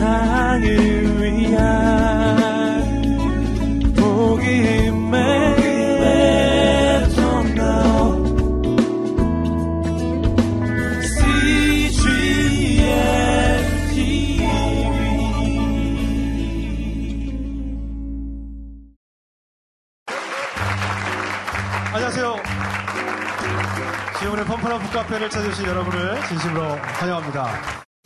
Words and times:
세상을 0.00 1.09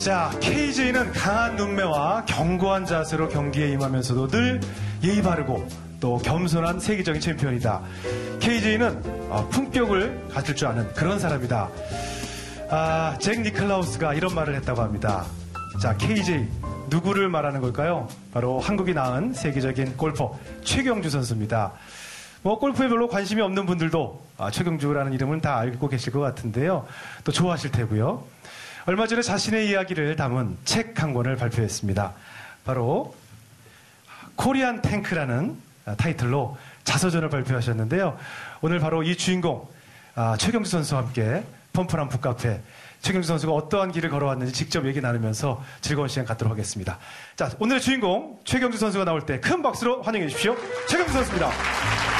자, 0.05 0.29
KJ는 0.39 1.13
강한 1.13 1.55
눈매와 1.55 2.25
견고한 2.25 2.85
자세로 2.85 3.27
경기에 3.27 3.69
임하면서도 3.71 4.27
늘 4.27 4.61
예의 5.03 5.23
바르고 5.23 5.67
또 5.99 6.19
겸손한 6.19 6.79
세계적인 6.79 7.19
챔피언이다. 7.19 7.81
KJ는 8.39 9.01
어, 9.31 9.49
품격을 9.49 10.27
가질 10.29 10.55
줄 10.55 10.67
아는 10.67 10.93
그런 10.93 11.17
사람이다. 11.17 11.69
아, 12.69 13.17
잭 13.19 13.41
니클라우스가 13.41 14.13
이런 14.13 14.35
말을 14.35 14.53
했다고 14.57 14.79
합니다. 14.79 15.25
자, 15.81 15.97
KJ 15.97 16.49
누구를 16.91 17.27
말하는 17.27 17.59
걸까요? 17.59 18.07
바로 18.31 18.59
한국이 18.59 18.93
낳은 18.93 19.33
세계적인 19.33 19.97
골퍼 19.97 20.37
최경주 20.63 21.09
선수입니다. 21.09 21.73
뭐 22.43 22.59
골프에 22.59 22.87
별로 22.89 23.07
관심이 23.07 23.41
없는 23.41 23.65
분들도 23.65 24.23
아, 24.37 24.51
최경주라는 24.51 25.13
이름은 25.13 25.41
다 25.41 25.57
알고 25.57 25.87
계실 25.87 26.13
것 26.13 26.19
같은데요. 26.19 26.85
또 27.23 27.31
좋아하실 27.31 27.71
테고요. 27.71 28.34
얼마 28.85 29.07
전에 29.07 29.21
자신의 29.21 29.69
이야기를 29.69 30.15
담은 30.15 30.57
책 30.63 30.95
한 31.01 31.13
권을 31.13 31.35
발표했습니다. 31.35 32.13
바로 32.65 33.15
코리안 34.35 34.81
탱크라는 34.81 35.57
타이틀로 35.97 36.57
자서전을 36.83 37.29
발표하셨는데요. 37.29 38.17
오늘 38.61 38.79
바로 38.79 39.03
이 39.03 39.15
주인공 39.17 39.67
아, 40.15 40.37
최경주 40.37 40.69
선수와 40.71 41.01
함께 41.01 41.43
펌프란 41.73 42.07
북카페 42.09 42.61
최경주 43.01 43.27
선수가 43.27 43.51
어떠한 43.53 43.91
길을 43.91 44.09
걸어왔는지 44.09 44.53
직접 44.53 44.85
얘기 44.87 45.01
나누면서 45.01 45.61
즐거운 45.81 46.07
시간 46.07 46.25
갖도록 46.25 46.51
하겠습니다. 46.51 46.97
자, 47.35 47.51
오늘의 47.59 47.81
주인공 47.81 48.39
최경주 48.45 48.77
선수가 48.77 49.03
나올 49.03 49.25
때 49.25 49.39
큰 49.41 49.61
박수로 49.61 50.01
환영해 50.03 50.27
주십시오. 50.27 50.55
최경주 50.87 51.11
선수입니다. 51.11 52.14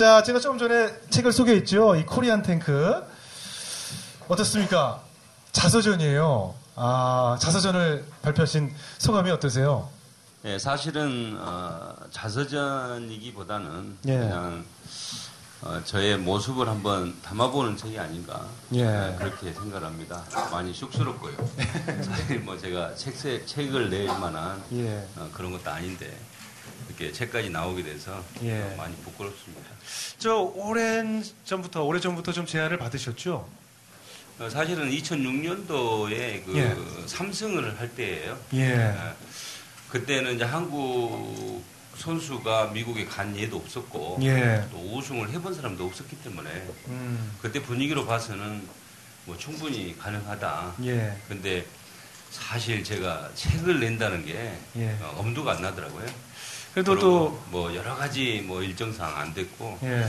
자, 0.00 0.22
제가 0.22 0.40
조금 0.40 0.56
전에 0.56 0.88
책을 1.10 1.30
소개했죠. 1.30 1.94
이 1.96 2.06
코리안 2.06 2.40
탱크. 2.40 3.04
어떻습니까? 4.28 5.02
자서전이에요. 5.52 6.54
아, 6.76 7.36
자서전을 7.38 8.06
발표하신 8.22 8.74
소감이 8.96 9.30
어떠세요? 9.30 9.90
예, 10.46 10.58
사실은 10.58 11.36
어, 11.38 11.94
자서전이기보다는 12.12 13.98
예. 14.06 14.18
그냥 14.20 14.64
어, 15.60 15.82
저의 15.84 16.16
모습을 16.16 16.66
한번 16.66 17.14
담아보는 17.20 17.76
책이 17.76 17.98
아닌가 17.98 18.46
예. 18.72 18.86
네, 18.86 19.16
그렇게 19.18 19.52
생각합니다. 19.52 20.24
많이 20.50 20.72
쑥스럽고요. 20.72 21.36
사실 22.00 22.40
뭐 22.40 22.56
제가 22.56 22.94
책, 22.94 23.46
책을 23.46 23.90
낼 23.90 24.06
만한 24.06 24.62
예. 24.72 25.06
어, 25.18 25.28
그런 25.34 25.52
것도 25.52 25.70
아닌데 25.70 26.18
이렇게 27.00 27.12
책까지 27.12 27.48
나오게 27.48 27.82
돼서 27.82 28.22
예. 28.42 28.74
많이 28.76 28.94
부끄럽습니다. 28.96 29.70
저 30.18 30.36
오랜 30.54 31.24
전부터 31.44 31.82
오래 31.84 31.98
전부터 31.98 32.32
좀 32.32 32.44
제안을 32.44 32.76
받으셨죠? 32.76 33.48
어, 34.38 34.48
사실은 34.50 34.90
2006년도에 34.90 36.44
그 36.44 36.52
예. 36.56 36.74
3승을 37.06 37.78
할 37.78 37.94
때예요. 37.94 38.38
예. 38.52 38.74
어, 38.74 39.14
그때는 39.88 40.36
이제 40.36 40.44
한국 40.44 41.64
선수가 41.96 42.68
미국에 42.68 43.06
간 43.06 43.34
예도 43.36 43.56
없었고 43.56 44.18
예. 44.22 44.66
또 44.70 44.96
우승을 44.96 45.30
해본 45.30 45.54
사람도 45.54 45.84
없었기 45.86 46.16
때문에 46.22 46.50
음. 46.88 47.36
그때 47.40 47.62
분위기로 47.62 48.06
봐서는 48.06 48.66
뭐 49.24 49.36
충분히 49.38 49.96
가능하다. 49.98 50.74
예. 50.84 51.16
근데 51.28 51.64
사실 52.30 52.84
제가 52.84 53.30
책을 53.34 53.80
낸다는 53.80 54.24
게 54.24 54.54
예. 54.76 54.96
어, 55.00 55.16
엄두가 55.18 55.52
안 55.52 55.62
나더라고요. 55.62 56.06
그래도 56.74 56.98
또 56.98 57.40
뭐 57.50 57.74
여러 57.74 57.94
가지 57.96 58.42
뭐 58.46 58.62
일정상 58.62 59.16
안 59.16 59.34
됐고 59.34 59.78
예. 59.82 60.08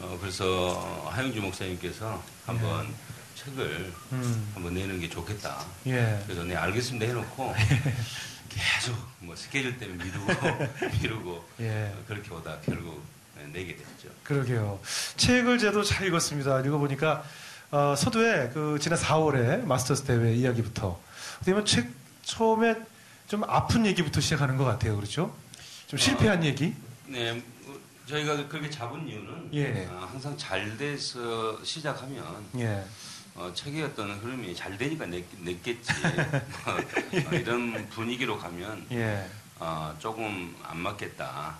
어, 0.00 0.18
그래서 0.20 1.08
하영주 1.10 1.40
목사님께서 1.40 2.22
한번 2.46 2.86
예. 2.86 3.40
책을 3.44 3.92
음. 4.12 4.50
한번 4.54 4.74
내는 4.74 5.00
게 5.00 5.08
좋겠다. 5.08 5.64
예. 5.86 6.20
그래서 6.26 6.42
네 6.44 6.56
알겠습니다 6.56 7.06
해놓고 7.06 7.54
계속 8.48 8.96
뭐 9.20 9.34
스케줄 9.36 9.78
때문에 9.78 10.04
미루고 10.04 10.32
미루고 11.02 11.44
예. 11.60 11.94
그렇게 12.06 12.32
오다 12.34 12.58
결국 12.66 13.02
내게 13.52 13.76
됐죠. 13.76 14.08
그러게요. 14.24 14.78
책을 15.16 15.58
제도 15.58 15.82
잘 15.82 16.06
읽었습니다. 16.06 16.60
읽어보니까 16.60 17.24
어, 17.70 17.94
서두에 17.96 18.50
그 18.52 18.78
지난 18.80 18.98
4월에 18.98 19.64
마스터스 19.64 20.02
대회 20.04 20.34
이야기부터 20.34 21.00
어떻게 21.36 21.52
보면 21.52 21.64
책 21.66 21.88
처음에 22.22 22.76
좀 23.28 23.42
아픈 23.44 23.86
얘기부터 23.86 24.20
시작하는 24.20 24.56
것 24.56 24.64
같아요. 24.64 24.94
그렇죠? 24.96 25.34
좀 25.92 25.98
실패한 25.98 26.40
어, 26.40 26.44
얘기? 26.46 26.74
네. 27.06 27.42
저희가 28.06 28.48
그렇게 28.48 28.70
잡은 28.70 29.06
이유는 29.06 29.50
예. 29.52 29.86
어, 29.90 30.08
항상 30.10 30.34
잘 30.38 30.78
돼서 30.78 31.62
시작하면 31.62 32.24
예. 32.56 32.82
어, 33.34 33.52
책의 33.54 33.82
어떤 33.82 34.10
흐름이 34.12 34.56
잘 34.56 34.78
되니까 34.78 35.04
냈, 35.04 35.22
겠지 35.62 35.92
뭐, 36.64 37.28
어, 37.30 37.34
이런 37.34 37.86
분위기로 37.90 38.38
가면 38.38 38.86
예. 38.92 39.28
어, 39.58 39.94
조금 39.98 40.56
안 40.62 40.78
맞겠다. 40.78 41.58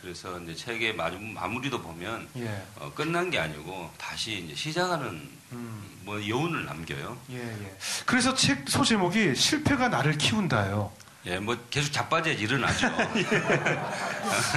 그래서 0.00 0.38
이제 0.38 0.54
책의 0.54 0.94
마무리도 0.94 1.82
보면 1.82 2.28
예. 2.36 2.62
어, 2.76 2.92
끝난 2.94 3.28
게 3.28 3.40
아니고 3.40 3.90
다시 3.98 4.38
이제 4.38 4.54
시작하는 4.54 5.28
음. 5.50 5.82
뭐 6.02 6.24
여운을 6.24 6.64
남겨요. 6.64 7.18
예, 7.30 7.38
예. 7.38 7.76
그래서 8.06 8.34
책 8.34 8.68
소제목이 8.68 9.34
실패가 9.34 9.88
나를 9.88 10.16
키운다요. 10.16 10.92
예, 11.26 11.38
뭐 11.38 11.56
계속 11.70 11.92
자빠져야지 11.92 12.42
일어나죠. 12.42 12.86
예. 13.16 13.24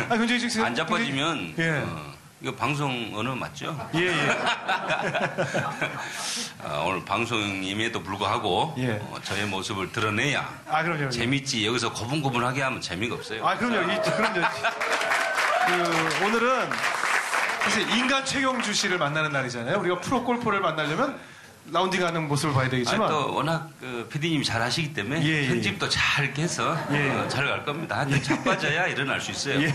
아, 0.10 0.18
근데 0.18 0.38
안 0.62 0.76
자빠지면 0.76 1.56
예. 1.58 1.70
어, 1.86 2.14
이거 2.42 2.54
방송 2.56 3.14
언어 3.16 3.34
맞죠? 3.36 3.90
예, 3.96 4.08
예. 4.08 4.30
어, 6.64 6.86
오늘 6.88 7.06
방송임에도 7.06 8.04
불구하고 8.04 8.76
예. 8.80 9.00
어, 9.02 9.16
저의 9.24 9.46
모습을 9.46 9.92
드러내야 9.94 10.48
아, 10.68 10.84
그럼요, 10.84 11.10
재밌지. 11.10 11.66
여기서 11.66 11.94
고분고분하게 11.94 12.62
하면 12.62 12.82
재미가 12.82 13.16
없어요. 13.16 13.48
아, 13.48 13.58
그럼요. 13.58 13.90
이, 13.92 14.02
그럼요. 14.02 14.42
그, 15.68 16.26
오늘은 16.26 16.70
사실 17.62 17.90
인간 17.98 18.26
최경주 18.26 18.74
씨를 18.74 18.98
만나는 18.98 19.32
날이잖아요. 19.32 19.80
우리가 19.80 20.02
프로 20.02 20.22
골퍼를 20.24 20.60
만나려면 20.60 21.18
라운딩 21.70 22.04
하는 22.06 22.28
모습을 22.28 22.54
봐야 22.54 22.70
되겠지만. 22.70 23.04
아, 23.04 23.08
또 23.12 23.34
워낙 23.36 23.70
그 23.80 24.08
PD님이 24.12 24.44
잘 24.46 24.62
하시기 24.62 24.94
때문에 24.94 25.22
예, 25.24 25.44
예. 25.44 25.48
편집도 25.48 25.90
잘 25.90 26.34
해서 26.38 26.78
예. 26.92 27.10
어, 27.10 27.28
잘갈 27.28 27.66
겁니다. 27.66 28.00
한테 28.00 28.22
자빠져야 28.22 28.88
일어날 28.88 29.20
수 29.20 29.32
있어요. 29.32 29.62
예. 29.62 29.68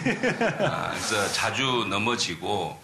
아, 0.60 0.91
그래서 0.91 1.32
자주 1.32 1.86
넘어지고 1.88 2.80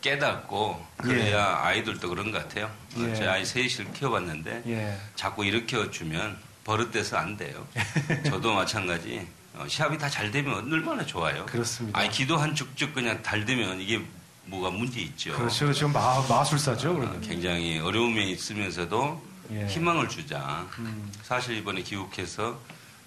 깨닫고 0.00 0.84
그래야 0.96 1.38
예. 1.38 1.66
아이들도 1.68 2.08
그런 2.08 2.32
것 2.32 2.42
같아요. 2.42 2.70
예. 2.98 3.14
제 3.14 3.26
아이 3.26 3.44
셋을 3.44 3.92
키워봤는데 3.92 4.98
자꾸 5.14 5.44
일으켜주면 5.44 6.36
버릇돼서 6.64 7.16
안 7.18 7.36
돼요. 7.36 7.66
저도 8.26 8.54
마찬가지. 8.54 9.26
어, 9.54 9.64
시합이 9.68 9.98
다 9.98 10.08
잘 10.08 10.30
되면 10.30 10.72
얼마나 10.72 11.04
좋아요. 11.04 11.44
그렇습니다. 11.46 11.98
아이 11.98 12.08
기도 12.08 12.36
한 12.36 12.54
쭉쭉 12.54 12.94
그냥 12.94 13.20
잘 13.22 13.44
되면 13.44 13.80
이게 13.80 14.00
뭐가 14.46 14.70
문제 14.70 15.00
있죠. 15.00 15.34
그렇죠. 15.36 15.72
지금 15.72 15.92
마, 15.92 16.20
마술사죠. 16.28 16.94
그러면. 16.94 17.20
굉장히 17.20 17.78
어려움에 17.78 18.24
있으면서도 18.30 19.22
예. 19.52 19.66
희망을 19.66 20.08
주자. 20.08 20.66
음. 20.78 21.10
사실 21.22 21.56
이번에 21.56 21.82
귀국해서 21.82 22.58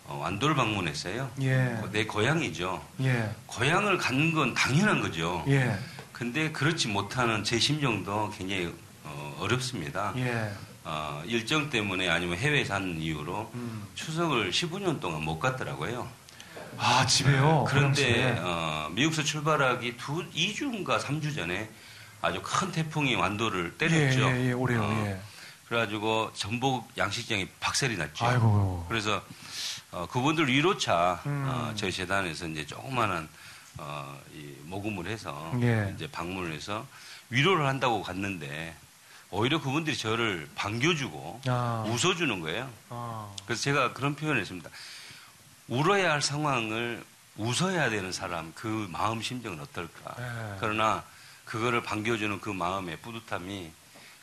어, 0.06 0.20
완도를 0.22 0.56
방문했어요. 0.56 1.30
예. 1.42 1.78
내 1.92 2.06
고향이죠. 2.06 2.84
예. 3.02 3.30
고향을 3.48 3.98
가는 3.98 4.34
건 4.34 4.54
당연한 4.54 5.02
거죠. 5.02 5.44
예. 5.48 5.78
근데 6.12 6.52
그렇지 6.52 6.90
못하는 6.90 7.44
제 7.44 7.58
심정도 7.58 8.30
굉장히 8.38 8.74
어, 9.04 9.38
어렵습니다. 9.40 10.14
예. 10.18 10.52
어, 10.86 11.24
일정 11.26 11.70
때문에 11.70 12.10
아니면 12.10 12.38
해외에 12.38 12.66
사는 12.66 13.00
이유로 13.00 13.52
음. 13.54 13.84
추석을 13.96 14.52
15년 14.52 15.00
동안 15.00 15.24
못 15.24 15.40
갔더라고요. 15.40 16.08
아, 16.78 17.06
집에요? 17.06 17.66
그런데, 17.68 18.38
어, 18.40 18.90
미국에서 18.92 19.24
출발하기 19.24 19.98
두, 19.98 20.30
2주인가 20.31 21.00
3주 21.00 21.36
전에 21.36 21.70
아주 22.22 22.42
큰 22.42 22.72
태풍이 22.72 23.16
완도를 23.16 23.78
때렸죠. 23.78 24.22
예, 24.22 24.36
예, 24.36 24.48
예 24.48 24.52
올해요, 24.54 24.81
어, 24.81 25.06
예. 25.06 25.20
그래가지고 25.68 26.31
전복 26.34 26.90
양식장이 26.98 27.48
박살이 27.60 27.98
났죠. 27.98 28.25
아이고. 28.25 28.86
그래서 28.88 29.22
어, 29.92 30.08
그분들 30.08 30.48
위로차 30.48 31.22
음. 31.25 31.46
어, 31.48 31.74
저희 31.75 31.92
재단에서 31.92 32.48
이제 32.48 32.66
조그마한 32.66 33.28
어, 33.78 34.20
이 34.34 34.54
모금을 34.64 35.08
해서 35.08 35.52
예. 35.62 35.92
이제 35.96 36.08
방문을 36.12 36.52
해서 36.54 36.86
위로를 37.30 37.66
한다고 37.66 38.04
갔는데 38.04 38.75
오히려 39.31 39.60
그분들이 39.60 39.98
저를 39.98 40.48
반겨주고 40.54 41.42
아. 41.48 41.84
웃어주는 41.88 42.40
거예요. 42.40 42.70
아. 42.90 43.31
그래서 43.46 43.64
제가 43.64 43.94
그런 43.94 44.16
표현을 44.16 44.40
했습니다. 44.40 44.70
울어야 45.68 46.12
할 46.12 46.21
상황을 46.21 47.04
웃어야 47.38 47.89
되는 47.89 48.12
사람 48.12 48.51
그 48.54 48.88
마음 48.92 49.21
심정은 49.21 49.60
어떨까. 49.60 50.15
네. 50.18 50.57
그러나 50.60 51.04
그거를 51.45 51.81
반겨주는 51.83 52.39
그 52.42 52.50
마음의 52.50 52.98
뿌듯함이 52.98 53.71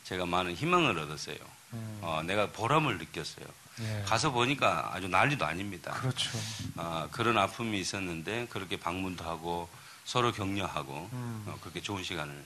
제가 0.05 0.27
많은 0.27 0.55
희망을 0.55 0.99
얻었어요. 0.99 1.37
음. 1.73 1.99
어, 2.03 2.23
내가 2.25 2.47
보람을 2.49 2.99
느꼈어요. 2.99 3.47
예. 3.81 4.03
가서 4.07 4.31
보니까 4.31 4.91
아주 4.93 5.09
난리도 5.09 5.45
아닙니다. 5.45 5.93
그렇죠. 5.93 6.31
어, 6.77 7.09
그런 7.13 7.39
아픔이 7.39 7.79
있었는데 7.81 8.49
그렇게 8.51 8.79
방문도 8.79 9.25
하고 9.25 9.69
서로 10.05 10.33
격려하고 10.33 11.09
음. 11.13 11.45
어, 11.47 11.57
그렇게 11.61 11.81
좋은 11.81 12.03
시간을 12.03 12.45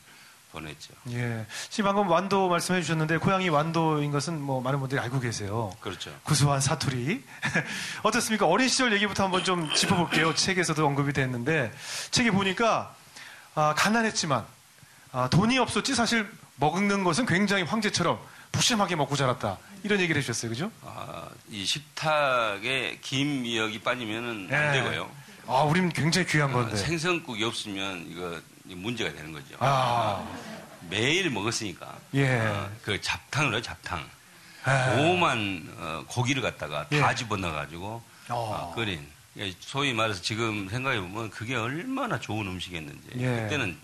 보냈죠. 0.55 0.95
예. 1.11 1.45
지금 1.69 1.89
방금 1.93 2.09
완도 2.09 2.49
말씀해 2.49 2.81
주셨는데 2.81 3.19
고향이 3.19 3.49
완도인 3.49 4.11
것은 4.13 4.41
뭐 4.41 4.61
많은 4.61 4.79
분들이 4.79 5.01
알고 5.01 5.21
계세요. 5.21 5.73
그렇죠. 5.81 6.17
구수한 6.23 6.61
사투리. 6.61 7.23
어떻습니까? 8.05 8.47
어린 8.47 8.69
시절 8.69 8.93
얘기부터 8.95 9.25
한번 9.25 9.43
좀 9.45 9.73
짚어볼게요. 9.75 10.35
책에서도 10.35 10.87
언급이 10.87 11.13
됐는데 11.13 11.73
책에 12.13 12.31
보니까 12.31 12.95
아, 13.55 13.75
가난했지만 13.77 14.45
아, 15.13 15.29
돈이 15.29 15.59
없었지 15.59 15.95
사실 15.95 16.27
먹는 16.57 17.05
것은 17.05 17.27
굉장히 17.27 17.65
황제처럼 17.65 18.19
부심하게 18.53 18.95
먹고 18.97 19.17
자랐다. 19.17 19.59
이런 19.83 20.01
얘기를 20.01 20.21
해주셨어요. 20.21 20.51
그죠? 20.51 20.71
아, 20.83 21.29
이 21.51 21.65
식탁에 21.65 22.99
김 23.03 23.43
미역이 23.43 23.81
빠지면은 23.81 24.49
안 24.53 24.73
네. 24.73 24.73
되고요. 24.73 25.11
아, 25.47 25.63
우린 25.63 25.89
굉장히 25.91 26.27
귀한 26.29 26.53
건데. 26.53 26.73
아, 26.73 26.77
생선국이 26.77 27.43
없으면 27.45 28.07
이거 28.09 28.41
문제가 28.65 29.13
되는 29.13 29.33
거죠. 29.33 29.57
아. 29.61 30.27
매일 30.91 31.31
먹었으니까. 31.31 31.97
예. 32.15 32.39
어, 32.41 32.71
그 32.83 33.01
잡탕을 33.01 33.55
해 33.57 33.63
잡탕. 33.63 34.05
예. 34.67 35.03
오만 35.03 35.67
어, 35.79 36.05
고기를 36.09 36.43
갖다가 36.43 36.89
다 36.89 37.11
예. 37.11 37.15
집어넣어가지고 37.15 37.87
어. 37.87 38.03
어, 38.31 38.75
끓인. 38.75 39.07
소위 39.61 39.93
말해서 39.93 40.23
지금 40.23 40.69
생각해 40.69 41.01
보면 41.01 41.31
그게 41.31 41.55
얼마나 41.57 42.19
좋은 42.21 42.47
음식이었는지. 42.47 43.09
예. 43.19 43.43
그때는 43.43 43.77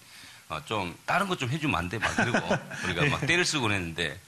어, 0.49 0.61
좀 0.65 0.97
다른 1.06 1.29
것 1.29 1.37
좀 1.38 1.50
해주면 1.50 1.77
안 1.77 1.88
돼? 1.88 1.99
막 1.99 2.15
그러고 2.17 2.38
우리가 2.85 3.06
막 3.06 3.27
때를 3.27 3.44
쓰곤 3.44 3.73
했는데 3.73 4.19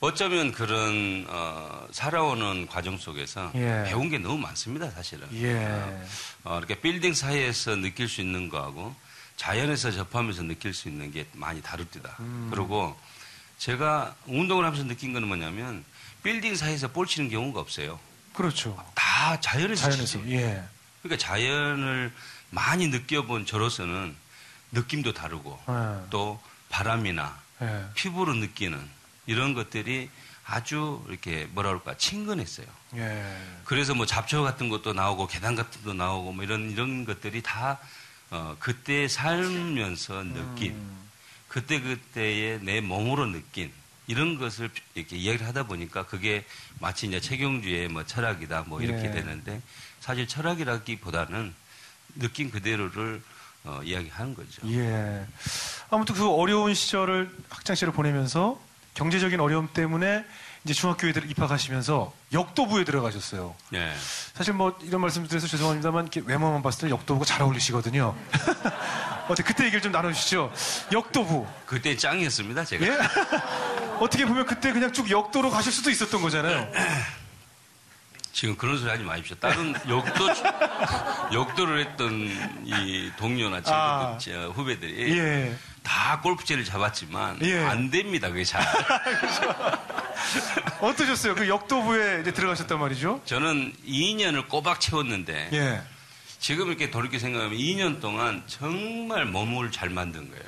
어쩌면 0.00 0.50
그런 0.52 1.26
어, 1.28 1.86
살아오는 1.92 2.66
과정 2.66 2.96
속에서 2.96 3.50
예. 3.54 3.84
배운 3.86 4.08
게 4.08 4.18
너무 4.18 4.38
많습니다, 4.38 4.90
사실은. 4.90 5.26
예. 5.34 6.02
어, 6.44 6.58
이렇게 6.58 6.80
빌딩 6.80 7.14
사이에서 7.14 7.76
느낄 7.76 8.08
수 8.08 8.20
있는 8.20 8.48
거하고 8.48 8.94
자연에서 9.40 9.90
접하면서 9.90 10.42
느낄 10.42 10.74
수 10.74 10.86
있는 10.90 11.10
게 11.10 11.26
많이 11.32 11.62
다릅니다. 11.62 12.14
음. 12.20 12.50
그리고 12.52 12.94
제가 13.56 14.14
운동을 14.26 14.66
하면서 14.66 14.86
느낀 14.86 15.14
거는 15.14 15.28
뭐냐면 15.28 15.82
빌딩 16.22 16.54
사이에서 16.54 16.88
볼 16.88 17.06
치는 17.06 17.30
경우가 17.30 17.58
없어요. 17.58 17.98
그렇죠. 18.34 18.76
다 18.94 19.40
자연에서, 19.40 19.90
자연에서 19.90 20.30
예. 20.30 20.62
그러니까 21.02 21.26
자연을 21.26 22.12
많이 22.50 22.88
느껴본 22.88 23.46
저로서는 23.46 24.14
느낌도 24.72 25.14
다르고 25.14 25.58
예. 25.70 26.10
또 26.10 26.38
바람이나 26.68 27.40
예. 27.62 27.86
피부로 27.94 28.34
느끼는 28.34 28.78
이런 29.24 29.54
것들이 29.54 30.10
아주 30.44 31.02
이렇게 31.08 31.48
뭐라 31.52 31.70
그럴까 31.70 31.96
친근했어요. 31.96 32.66
예. 32.96 33.36
그래서 33.64 33.94
뭐 33.94 34.04
잡초 34.04 34.42
같은 34.42 34.68
것도 34.68 34.92
나오고 34.92 35.28
계단 35.28 35.56
같은 35.56 35.80
것도 35.80 35.94
나오고 35.94 36.32
뭐 36.32 36.44
이런 36.44 36.70
이런 36.70 37.06
것들이 37.06 37.40
다 37.40 37.78
어, 38.30 38.56
그때 38.58 39.08
살면서 39.08 40.22
느낀 40.22 40.72
음. 40.72 41.00
그때 41.48 41.80
그때의 41.80 42.60
내 42.62 42.80
몸으로 42.80 43.26
느낀 43.26 43.72
이런 44.06 44.38
것을 44.38 44.70
이렇게 44.94 45.16
이야기를 45.16 45.46
하다 45.46 45.64
보니까 45.64 46.06
그게 46.06 46.44
마치 46.80 47.06
이제 47.06 47.20
최경주의 47.20 47.88
뭐 47.88 48.04
철학이다 48.04 48.64
뭐 48.66 48.80
이렇게 48.82 49.04
예. 49.04 49.10
되는데 49.10 49.60
사실 50.00 50.26
철학이라기보다는 50.26 51.54
느낀 52.16 52.50
그대로를 52.50 53.22
어, 53.64 53.80
이야기하는 53.84 54.34
거죠. 54.34 54.62
예. 54.72 55.26
아무튼 55.90 56.14
그 56.14 56.28
어려운 56.28 56.74
시절을 56.74 57.30
학창 57.50 57.76
시절을 57.76 57.92
보내면서 57.92 58.60
경제적인 58.94 59.38
어려움 59.38 59.68
때문에 59.72 60.24
이제 60.64 60.74
중학교에 60.74 61.12
입학하시면서 61.26 62.12
역도부에 62.32 62.84
들어가셨어요. 62.84 63.54
네. 63.70 63.92
사실 64.34 64.52
뭐 64.52 64.76
이런 64.82 65.00
말씀 65.00 65.26
드려서 65.26 65.46
죄송합니다만 65.46 66.10
외모만 66.24 66.62
봤을 66.62 66.88
때 66.88 66.90
역도부가 66.90 67.24
잘 67.24 67.42
어울리시거든요. 67.42 68.14
어떻게 69.28 69.46
그때 69.48 69.64
얘기를 69.64 69.80
좀 69.80 69.92
나눠주시죠. 69.92 70.52
역도부. 70.92 71.46
그때 71.64 71.96
짱이었습니다, 71.96 72.64
제가. 72.64 72.86
예? 72.86 72.98
어떻게 74.00 74.26
보면 74.26 74.44
그때 74.46 74.72
그냥 74.72 74.92
쭉 74.92 75.10
역도로 75.10 75.50
가실 75.50 75.72
수도 75.72 75.90
있었던 75.90 76.20
거잖아요. 76.20 76.70
지금 78.32 78.56
그런 78.56 78.78
소리 78.78 78.90
하지 78.90 79.02
마십시오. 79.02 79.36
다른 79.40 79.74
역도, 79.88 80.28
역도를 81.32 81.86
했던 81.86 82.12
이 82.64 83.10
동료나 83.16 83.62
친구들, 83.62 83.74
아, 83.74 84.18
후배들이 84.54 85.18
예. 85.18 85.56
다 85.82 86.20
골프채를 86.20 86.64
잡았지만 86.64 87.38
예. 87.42 87.64
안 87.64 87.90
됩니다. 87.90 88.28
그게 88.28 88.44
잘. 88.44 88.62
어떠셨어요? 90.80 91.34
그 91.34 91.48
역도부에 91.48 92.20
이제 92.20 92.32
들어가셨단 92.32 92.78
말이죠? 92.78 93.20
저는 93.24 93.72
2년을 93.86 94.48
꼬박 94.48 94.80
채웠는데 94.80 95.50
예. 95.52 95.82
지금 96.38 96.68
이렇게 96.68 96.90
돌이켜 96.90 97.18
생각하면 97.18 97.58
2년 97.58 98.00
동안 98.00 98.42
정말 98.46 99.26
몸을 99.26 99.70
잘 99.70 99.90
만든 99.90 100.30
거예요. 100.30 100.44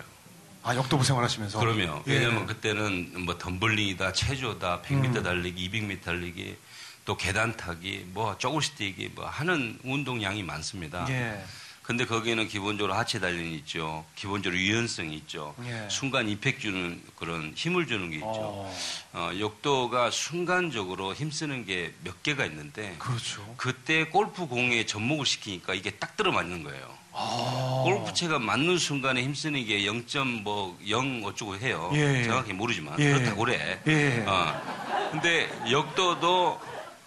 아, 0.63 0.77
역도부 0.77 1.03
생활하시면서? 1.03 1.59
그러면 1.59 2.03
예. 2.07 2.19
왜냐면 2.19 2.47
그때는 2.47 3.25
뭐 3.25 3.37
덤블링이다, 3.37 4.13
체조다, 4.13 4.83
100m 4.83 5.17
음. 5.17 5.23
달리기, 5.23 5.71
200m 5.71 6.03
달리기, 6.03 6.57
또 7.05 7.17
계단 7.17 7.57
타기, 7.57 8.07
뭐 8.09 8.37
쪼글씨 8.39 8.77
뛰기, 8.77 9.11
뭐 9.15 9.27
하는 9.27 9.79
운동량이 9.85 10.43
많습니다. 10.43 11.07
예. 11.09 11.43
근데 11.83 12.07
거기에는 12.07 12.47
기본적으로 12.47 12.95
하체 12.95 13.19
단련이 13.19 13.57
있죠. 13.57 14.05
기본적으로 14.15 14.59
유연성이 14.61 15.17
있죠. 15.17 15.53
예. 15.65 15.89
순간 15.91 16.29
이펙 16.29 16.61
주는 16.61 17.03
그런 17.17 17.53
힘을 17.57 17.89
주는 17.89 18.09
게 18.09 18.17
있죠. 18.17 18.27
어. 18.29 18.77
어, 19.15 19.31
역도가 19.39 20.13
순간적으로 20.13 21.13
힘쓰는 21.13 21.67
게 21.67 21.93
몇 22.05 22.23
개가 22.23 22.45
있는데 22.47 22.95
그렇죠. 23.01 23.43
그때 23.57 24.05
골프 24.05 24.47
공에 24.47 24.87
접목을 24.87 25.27
시키니까 25.27 25.75
이게 25.75 25.91
딱 25.91 26.17
들어맞는 26.17 26.63
거예요. 26.63 26.89
아. 27.15 27.83
골프채가 27.85 28.39
맞는 28.39 28.79
순간에 28.79 29.21
힘쓰는 29.23 29.67
게 29.67 29.81
0.0뭐 29.85 31.25
어쩌고 31.25 31.57
해요. 31.57 31.91
예. 31.95 32.23
정확히 32.23 32.53
모르지만 32.53 32.99
예. 33.01 33.13
그렇다고 33.13 33.45
그래. 33.45 33.81
예. 33.89 34.25
어. 34.27 35.09
근데 35.11 35.51
역도도 35.69 36.61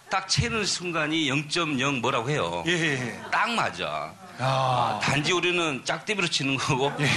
딱 0.08 0.28
채는 0.28 0.64
순간이 0.64 1.28
0.0 1.28 2.00
뭐라고 2.00 2.30
해요. 2.30 2.62
예. 2.66 3.20
딱 3.30 3.50
맞아. 3.50 4.14
아, 4.38 5.00
단지 5.02 5.32
우리는 5.32 5.82
짝대비로 5.84 6.28
치는 6.28 6.56
거고 6.56 6.92
예. 7.00 7.08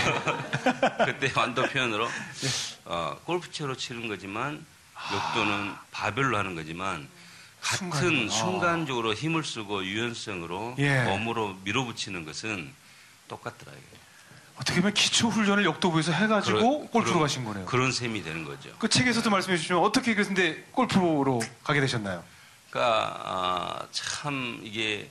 그때 1.06 1.32
완도 1.36 1.64
표현으로 1.64 2.06
예. 2.06 2.50
어, 2.86 3.18
골프채로 3.26 3.76
치는 3.76 4.08
거지만 4.08 4.66
역도는 5.14 5.74
바벨로 5.92 6.38
하는 6.38 6.56
거지만 6.56 7.08
같은 7.62 8.30
순간. 8.30 8.86
적으로 8.86 9.14
힘을 9.14 9.44
쓰고 9.44 9.84
유연성으로 9.84 10.76
예. 10.80 11.04
몸으로 11.04 11.58
밀어붙이는 11.64 12.26
것은 12.26 12.74
똑같더라고요. 13.28 14.00
어떻게 14.56 14.82
보면 14.82 14.94
기초 14.94 15.30
훈련을 15.30 15.64
역도부에서 15.66 16.12
해가지고 16.12 16.58
그런, 16.58 16.80
골프로 16.90 17.04
그런, 17.06 17.20
가신 17.22 17.46
거네요. 17.46 17.66
그런 17.66 17.92
셈이 17.92 18.24
되는 18.24 18.44
거죠. 18.44 18.70
그 18.78 18.90
책에서도 18.90 19.30
말씀해 19.30 19.58
주시면 19.58 19.82
어떻게 19.82 20.16
그런데 20.16 20.66
골프로 20.72 21.42
가게 21.64 21.80
되셨나요? 21.80 22.24
그러니까 22.70 23.20
아, 23.24 23.88
참 23.92 24.60
이게 24.64 25.10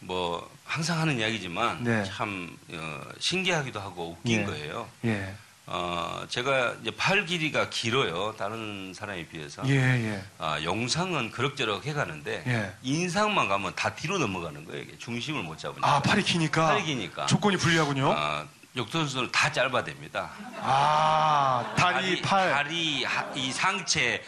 뭐 0.00 0.48
항상 0.64 1.00
하는 1.00 1.18
이야기지만 1.18 1.84
네. 1.84 2.04
참 2.04 2.56
어, 2.72 3.00
신기하기도 3.18 3.80
하고 3.80 4.16
웃긴 4.18 4.40
예. 4.40 4.44
거예요. 4.44 4.88
예. 5.04 5.34
어, 5.70 6.24
제가 6.30 6.76
이제 6.80 6.90
팔 6.96 7.26
길이가 7.26 7.68
길어요. 7.68 8.34
다른 8.38 8.94
사람에 8.94 9.26
비해서. 9.26 9.62
예, 9.68 9.74
예. 9.74 10.22
아, 10.38 10.62
영상은 10.62 11.30
그럭저럭 11.30 11.84
해가는데 11.84 12.42
예. 12.46 12.72
인상만 12.82 13.48
가면 13.48 13.74
다 13.76 13.94
뒤로 13.94 14.18
넘어가는 14.18 14.64
거예요. 14.64 14.82
이게 14.82 14.96
중심을 14.96 15.42
못 15.42 15.58
잡으니까. 15.58 15.86
아, 15.86 16.00
팔이 16.00 16.22
기니까. 16.22 16.68
팔이 16.68 16.84
기니까. 16.84 17.26
조건이 17.26 17.58
불리하군요. 17.58 18.14
아, 18.16 18.46
역선수는 18.76 19.30
다 19.32 19.52
짧아됩니다. 19.52 20.30
아, 20.60 21.74
다리, 21.76 21.94
다리 21.94 22.22
팔. 22.22 22.50
다리, 22.50 23.04
이 23.34 23.52
상체, 23.52 24.22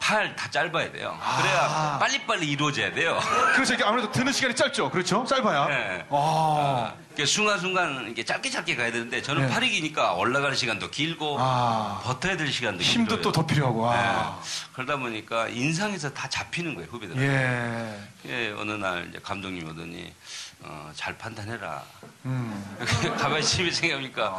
팔 0.00 0.34
다 0.36 0.48
짧아야 0.50 0.90
돼요. 0.92 1.18
그래야 1.38 1.60
아. 1.68 1.98
빨리빨리 1.98 2.48
이루어져야 2.50 2.92
돼요. 2.94 3.18
그렇죠. 3.54 3.74
이게 3.74 3.84
아무래도 3.84 4.10
드는 4.10 4.32
시간이 4.32 4.54
짧죠. 4.54 4.90
그렇죠. 4.90 5.24
짧아야. 5.24 5.66
네. 5.68 6.06
아. 6.10 6.94
순간순간 7.26 8.08
이게 8.12 8.24
짧게 8.24 8.48
짧게 8.48 8.76
가야 8.76 8.92
되는데 8.92 9.20
저는 9.20 9.48
네. 9.48 9.52
팔이 9.52 9.70
기니까 9.70 10.12
올라가는 10.14 10.54
시간도 10.54 10.90
길고 10.90 11.36
아. 11.40 12.00
버텨야 12.04 12.36
될 12.36 12.50
시간도 12.52 12.80
힘도 12.82 13.16
길어요. 13.16 13.22
또 13.22 13.32
더 13.32 13.44
필요하고. 13.46 13.90
아. 13.90 14.38
네. 14.40 14.48
그러다 14.72 14.96
보니까 14.96 15.48
인상에서 15.48 16.10
다 16.14 16.28
잡히는 16.28 16.74
거예요 16.76 16.88
후배들. 16.90 17.16
예. 17.20 17.98
예, 18.26 18.52
어느 18.58 18.72
날 18.72 19.08
이제 19.08 19.18
감독님 19.22 19.68
오더니 19.68 20.12
어, 20.60 20.90
잘 20.94 21.16
판단해라. 21.16 21.82
음. 22.24 22.76
가만히 23.18 23.44
집에 23.44 23.70
생각하니까 23.70 24.34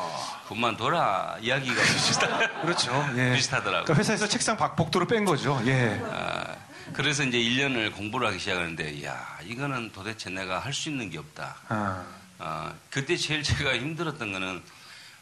그만 0.47 0.75
둬라 0.75 1.37
이야기가 1.41 1.81
비슷하, 1.81 2.37
그렇죠. 2.61 3.09
예. 3.15 3.33
비슷하더라고요. 3.35 3.83
그러니까 3.85 3.93
회사에서 3.95 4.27
책상 4.27 4.57
박- 4.57 4.75
복도로 4.75 5.07
뺀 5.07 5.23
거죠. 5.25 5.61
예. 5.65 5.99
아, 6.11 6.55
그래서 6.93 7.23
이제 7.23 7.37
1년을 7.37 7.93
공부를 7.95 8.27
하기 8.27 8.39
시작하는데 8.39 9.05
야 9.05 9.37
이거는 9.45 9.91
도대체 9.93 10.29
내가 10.29 10.59
할 10.59 10.73
수 10.73 10.89
있는 10.89 11.09
게 11.09 11.17
없다. 11.17 11.55
아. 11.69 12.03
아, 12.37 12.73
그때 12.89 13.15
제일 13.17 13.43
제가 13.43 13.75
힘들었던 13.75 14.31
거는 14.31 14.61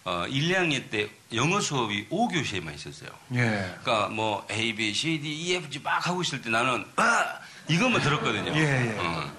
어, 0.05 0.25
1, 0.27 0.49
2학년 0.49 0.89
때 0.89 1.09
영어 1.33 1.59
수업이 1.59 2.07
5교시에만 2.09 2.73
있었어요. 2.73 3.09
예. 3.35 3.75
그러니까 3.83 4.07
뭐 4.09 4.45
A, 4.49 4.73
B, 4.73 4.93
C, 4.93 5.19
D, 5.19 5.29
E, 5.29 5.55
F, 5.55 5.69
G 5.69 5.79
막 5.79 6.05
하고 6.07 6.21
있을 6.21 6.41
때 6.41 6.49
나는 6.49 6.85
아! 6.95 7.39
이것만 7.67 8.01
들었거든요. 8.01 8.53
예, 8.55 8.61
예. 8.61 8.97
어. 8.99 9.29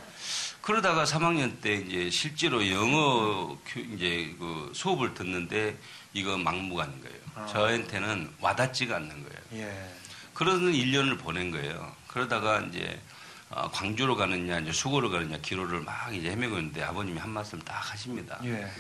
그러다가 0.69 1.05
3학년 1.05 1.63
때 1.63 1.77
이제 1.77 2.11
실제로 2.11 2.71
영어 2.71 3.57
교- 3.67 3.81
이제 3.81 4.37
그 4.39 4.71
수업을 4.75 5.15
듣는데 5.15 5.75
이거 6.13 6.37
막무가내인 6.37 7.01
거예요. 7.01 7.17
아. 7.37 7.47
저한테는 7.47 8.35
와닿지가 8.39 8.97
않는 8.97 9.09
거예요. 9.09 9.67
예. 9.67 9.95
그러던 10.35 10.71
1년을 10.73 11.19
보낸 11.21 11.51
거예요. 11.51 11.97
그러다가 12.07 12.61
이제 12.61 13.01
어, 13.49 13.71
광주로 13.71 14.15
가느냐, 14.15 14.59
이제 14.59 14.71
수고로 14.71 15.09
가느냐, 15.09 15.39
기로를 15.39 15.81
막 15.81 16.15
이제 16.15 16.33
헤매고 16.33 16.59
있는데 16.59 16.83
아버님이 16.83 17.19
한 17.19 17.31
말씀 17.31 17.59
딱 17.61 17.73
하십니다. 17.91 18.39
예. 18.45 18.71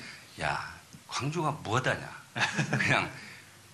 야, 0.42 0.70
광주가 1.06 1.52
뭐다냐? 1.62 2.06
그냥 2.78 3.10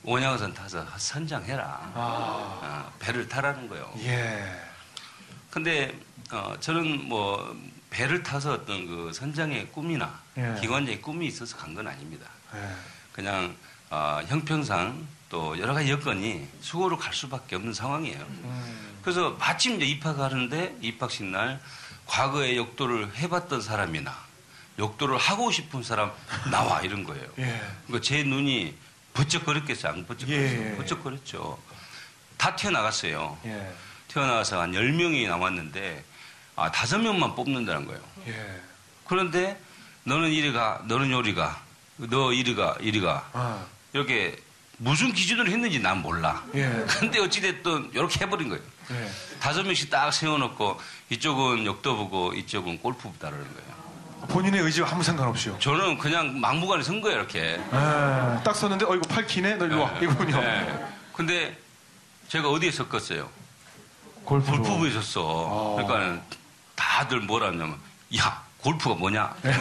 원양어선 0.05 0.55
타서 0.55 0.87
선장해라. 0.97 1.65
아. 1.65 1.93
어, 1.97 2.93
배를 3.01 3.29
타라는 3.29 3.69
거예요. 3.69 3.93
예. 4.05 4.57
근데 5.51 5.93
어, 6.31 6.55
저는 6.61 7.09
뭐 7.09 7.57
배를 7.95 8.25
타서 8.25 8.53
어떤 8.55 8.87
그 8.89 9.13
선장의 9.13 9.69
꿈이나 9.71 10.21
예. 10.37 10.57
기관장의 10.61 11.01
꿈이 11.01 11.27
있어서 11.29 11.57
간 11.57 11.75
건 11.77 11.87
아닙니다. 11.87 12.27
예. 12.57 12.59
그냥 13.13 13.55
어, 13.89 14.21
형평상 14.27 15.07
또 15.29 15.57
여러 15.61 15.75
가지 15.75 15.91
여건이 15.93 16.49
수고로 16.61 16.99
갈 16.99 17.15
수밖에 17.15 17.55
없는 17.55 17.73
상황이에요. 17.73 18.21
음. 18.21 18.99
그래서 19.03 19.31
마침 19.39 19.77
이제 19.77 19.87
입학하는데 19.87 20.79
입학식 20.81 21.25
날 21.27 21.61
과거에 22.07 22.57
욕도를 22.57 23.17
해봤던 23.17 23.63
사람이나 23.63 24.13
욕도를 24.81 25.17
하고 25.17 25.53
싶은 25.53 25.85
사람 25.85 26.11
나와 26.51 26.81
이런 26.81 27.05
거예요. 27.05 27.25
예. 27.39 27.61
그러니까 27.87 28.01
제 28.05 28.25
눈이 28.25 28.75
번쩍거렸겠어요? 29.13 29.93
안 29.93 30.05
번쩍거렸어요? 30.07 30.71
예. 30.73 30.77
번쩍거렸죠. 30.77 31.59
다 32.37 32.57
튀어나갔어요. 32.57 33.39
예. 33.45 33.73
튀어나와서 34.09 34.61
한 34.63 34.73
10명이 34.73 35.29
남았는데 35.29 36.05
아, 36.57 36.71
5명만 36.71 37.35
뽑는다는 37.35 37.87
거예요. 37.87 38.01
예. 38.29 38.61
그런데 39.07 39.59
너는 40.05 40.31
이리 40.31 40.53
가, 40.53 40.83
너는 40.87 41.11
요리 41.11 41.35
가, 41.35 41.61
너 41.97 42.33
이리 42.33 42.55
가, 42.55 42.77
이리 42.81 43.01
가. 43.01 43.29
아. 43.33 43.65
이렇게 43.93 44.37
무슨 44.77 45.13
기준으로 45.13 45.49
했는지 45.51 45.79
난 45.81 46.03
몰라. 46.03 46.43
예. 46.55 46.69
근데 46.87 47.21
어찌됐든 47.21 47.91
이렇게 47.93 48.21
해버린 48.25 48.49
거예요. 48.49 48.63
예. 48.91 49.11
다섯 49.41 49.63
명씩 49.63 49.91
딱 49.91 50.13
세워놓고 50.13 50.81
이쪽은 51.11 51.65
욕도 51.65 51.97
보고 51.97 52.33
이쪽은 52.33 52.79
골프 52.79 53.11
부다 53.11 53.31
라는 53.31 53.45
거예요. 53.45 53.75
본인의 54.29 54.63
의지와 54.63 54.91
아무 54.91 55.03
상관없이요. 55.03 55.59
저는 55.59 55.99
그냥 55.99 56.41
막무가내 56.41 56.83
선 56.83 57.01
거예요, 57.01 57.19
이렇게. 57.19 57.41
예. 57.41 58.43
딱 58.43 58.55
섰는데, 58.55 58.87
어이구, 58.87 59.07
팔 59.09 59.27
기네? 59.27 59.57
너 59.57 59.67
일로 59.67 59.83
와. 59.83 59.93
네. 59.95 60.05
이거군요. 60.05 60.41
네. 60.41 60.87
근데 61.13 61.59
제가 62.29 62.49
어디에 62.49 62.71
섰겠어요? 62.71 63.29
골프로. 64.25 64.63
골프부에 64.63 64.91
섰어. 64.93 65.21
어. 65.23 65.77
그러니까 65.87 66.23
다들 66.75 67.21
뭐라 67.21 67.49
하냐면, 67.49 67.79
야, 68.19 68.43
골프가 68.59 68.95
뭐냐? 68.95 69.35
네. 69.43 69.53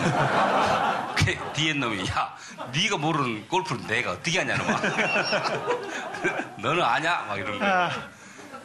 그 1.15 1.53
뒤에 1.53 1.73
놈이, 1.73 2.07
야, 2.07 2.35
네가 2.73 2.97
모르는 2.97 3.47
골프를 3.47 3.85
내가 3.87 4.11
어떻게 4.11 4.39
하냐는 4.39 4.65
막. 4.65 4.81
너는 6.59 6.81
아냐? 6.83 7.25
막 7.27 7.37
이런 7.37 7.59
거예요. 7.59 7.73
아. 7.73 7.91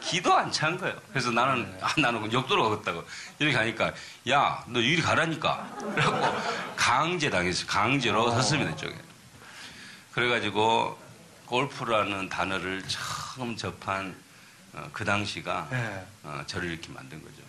기도 0.01 0.33
안 0.33 0.49
찬 0.51 0.77
거예요. 0.77 0.95
그래서 1.09 1.29
나는, 1.31 1.77
아, 1.81 1.93
나는 1.97 2.31
욕도로 2.31 2.69
가겠다고. 2.69 3.03
이렇게 3.39 3.57
하니까, 3.57 3.91
야, 4.29 4.63
너 4.67 4.79
이리 4.79 5.01
가라니까. 5.01 5.67
그래갖고, 5.93 6.41
강제 6.77 7.29
당했어요. 7.29 7.67
강제로 7.67 8.25
어. 8.25 8.31
섰습니다, 8.31 8.71
이쪽에. 8.71 8.95
그래가지고, 10.13 10.97
골프라는 11.47 12.29
단어를 12.29 12.83
처음 12.87 13.57
접한 13.57 14.15
어, 14.71 14.87
그 14.93 15.03
당시가 15.03 15.67
예. 15.71 16.05
어, 16.23 16.43
저를 16.45 16.69
이렇게 16.69 16.89
만든 16.93 17.19
거죠. 17.23 17.41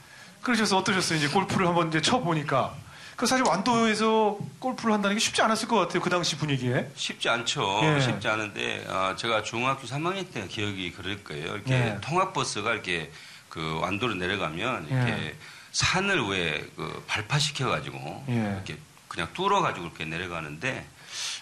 그러셔서 0.42 0.78
어떠셨어요? 0.78 1.18
이제 1.18 1.28
골프를 1.28 1.66
한번 1.66 1.88
이제 1.88 2.00
쳐보니까. 2.00 2.74
그 3.16 3.26
사실 3.26 3.44
완도에서 3.46 4.38
골프를 4.58 4.94
한다는 4.94 5.16
게 5.16 5.20
쉽지 5.20 5.42
않았을 5.42 5.68
것 5.68 5.76
같아요. 5.76 6.00
그 6.00 6.08
당시 6.08 6.36
분위기에. 6.38 6.90
쉽지 6.94 7.28
않죠. 7.28 7.80
예. 7.82 8.00
쉽지 8.00 8.28
않은데 8.28 8.86
어, 8.88 9.14
제가 9.16 9.42
중학교 9.42 9.86
3학년 9.86 10.32
때 10.32 10.46
기억이 10.48 10.92
그럴 10.92 11.22
거예요. 11.22 11.54
이렇게 11.56 11.72
예. 11.74 11.98
통학버스가 12.00 12.72
이렇게 12.72 13.10
그 13.50 13.78
완도로 13.82 14.14
내려가면 14.14 14.86
이렇게 14.88 15.10
예. 15.12 15.36
산을 15.72 16.28
왜 16.28 16.64
그 16.76 17.04
발파시켜 17.06 17.68
가지고 17.68 18.24
예. 18.30 18.34
이렇게 18.54 18.78
그냥 19.06 19.28
뚫어 19.34 19.60
가지고 19.60 19.86
이렇게 19.88 20.06
내려가는데 20.06 20.86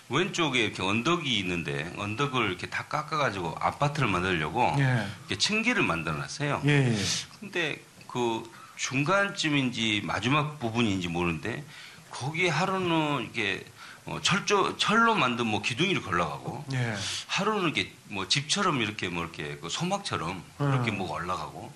왼쪽에 0.08 0.64
이렇게 0.64 0.82
언덕이 0.82 1.38
있는데 1.38 1.92
언덕을 1.96 2.48
이렇게 2.48 2.66
다 2.66 2.86
깎아 2.88 3.16
가지고 3.18 3.54
아파트를 3.60 4.08
만들려고 4.08 4.74
예. 4.80 5.06
이렇게 5.28 5.38
층계를 5.38 5.84
만들어 5.84 6.16
놨어요. 6.16 6.60
예. 6.64 6.92
예. 6.92 6.96
근데 7.38 7.80
그 8.08 8.42
중간쯤인지 8.78 10.02
마지막 10.04 10.58
부분인지 10.60 11.08
모르는데 11.08 11.64
거기에 12.10 12.48
하루는 12.48 13.24
이렇게 13.24 13.64
어, 14.06 14.20
철조 14.22 14.78
철로 14.78 15.14
만든 15.14 15.46
뭐 15.46 15.60
기둥이를 15.60 16.00
걸러가고 16.00 16.64
예. 16.72 16.96
하루는 17.26 17.64
이렇게 17.64 17.92
뭐 18.04 18.26
집처럼 18.26 18.80
이렇게 18.80 19.08
뭐 19.08 19.24
이렇게 19.24 19.58
그 19.58 19.68
소막처럼 19.68 20.42
음. 20.60 20.72
이렇게 20.72 20.90
뭐가 20.90 21.14
올라가고 21.14 21.70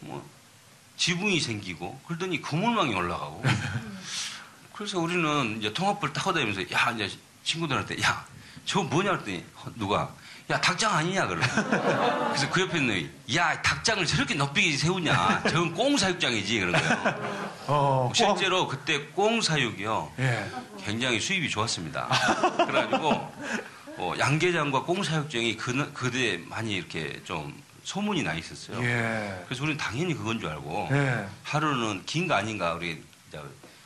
뭐 0.00 0.28
지붕이 0.98 1.40
생기고 1.40 2.00
그러더니 2.06 2.42
그물망이 2.42 2.94
올라가고 2.94 3.42
그래서 4.74 4.98
우리는 4.98 5.58
이제 5.58 5.72
통합부를 5.72 6.12
타고 6.12 6.34
다니면서 6.34 6.60
야 6.72 6.90
이제 6.90 7.10
친구들한테 7.44 8.02
야 8.02 8.26
저거 8.66 8.84
뭐냐 8.84 9.12
그랬더니 9.12 9.44
누가 9.76 10.12
야 10.48 10.60
닭장 10.60 10.94
아니냐 10.94 11.26
그러고 11.26 11.44
그래서 12.30 12.48
그 12.50 12.60
옆에 12.60 12.78
있는 12.78 13.10
야 13.34 13.60
닭장을 13.62 14.06
저렇게 14.06 14.34
높이 14.34 14.76
세우냐 14.76 15.42
저건 15.44 15.74
꽁사육장이지 15.74 16.60
그런 16.60 16.72
거예요 16.72 17.54
어, 17.66 18.12
실제로 18.14 18.68
그때 18.68 19.06
꽁사육이요 19.08 20.12
예. 20.20 20.48
굉장히 20.84 21.18
수입이 21.18 21.50
좋았습니다. 21.50 22.06
그래가지고 22.64 23.32
어, 23.98 24.14
양계장과 24.16 24.84
꽁사육장이 24.84 25.56
그, 25.56 25.92
그때 25.92 26.40
많이 26.46 26.74
이렇게 26.74 27.20
좀 27.24 27.60
소문이 27.82 28.22
나 28.22 28.34
있었어요. 28.34 28.80
예. 28.84 29.42
그래서 29.46 29.64
우리는 29.64 29.76
당연히 29.76 30.14
그건 30.14 30.38
줄 30.38 30.48
알고 30.48 30.88
예. 30.92 31.26
하루는 31.42 32.04
긴 32.06 32.28
거 32.28 32.34
아닌가 32.34 32.74
우리 32.74 33.02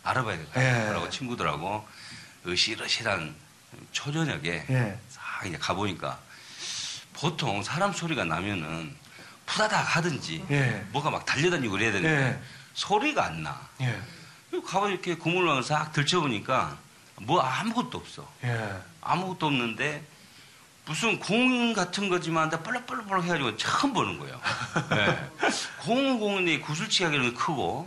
알아봐야 0.03 0.37
예. 0.57 0.61
될거라고 0.61 1.09
친구들하고 1.09 1.87
으실으실한 2.47 3.35
초저녁에 3.93 4.65
예. 4.69 4.99
싹 5.09 5.47
이제 5.47 5.57
가보니까 5.57 6.19
보통 7.21 7.63
사람 7.63 7.93
소리가 7.93 8.25
나면은 8.25 8.95
푸다닥 9.45 9.97
하든지 9.97 10.47
예. 10.51 10.87
뭐가 10.91 11.11
막 11.11 11.27
달려다니고 11.27 11.73
그래야 11.73 11.93
되는데 11.93 12.29
예. 12.29 12.41
소리가 12.73 13.27
안 13.27 13.43
나. 13.43 13.61
예. 13.83 14.01
가봐 14.67 14.89
이렇게 14.89 15.17
그물망을 15.17 15.63
싹 15.63 15.93
들춰보니까 15.93 16.77
뭐 17.17 17.41
아무것도 17.43 17.99
없어. 17.99 18.27
예. 18.45 18.75
아무것도 19.03 19.47
없는데 19.47 20.03
무슨 20.87 21.21
공 21.21 21.75
같은 21.75 22.09
거지만 22.09 22.49
나 22.49 22.59
볼록볼록 22.61 23.25
해가지고 23.25 23.57
처음 23.59 23.93
보는 23.93 24.19
거예요. 24.19 24.41
네. 24.91 25.31
공은 25.83 26.19
공인데 26.19 26.59
구슬치기하기는 26.61 27.35
크고 27.35 27.87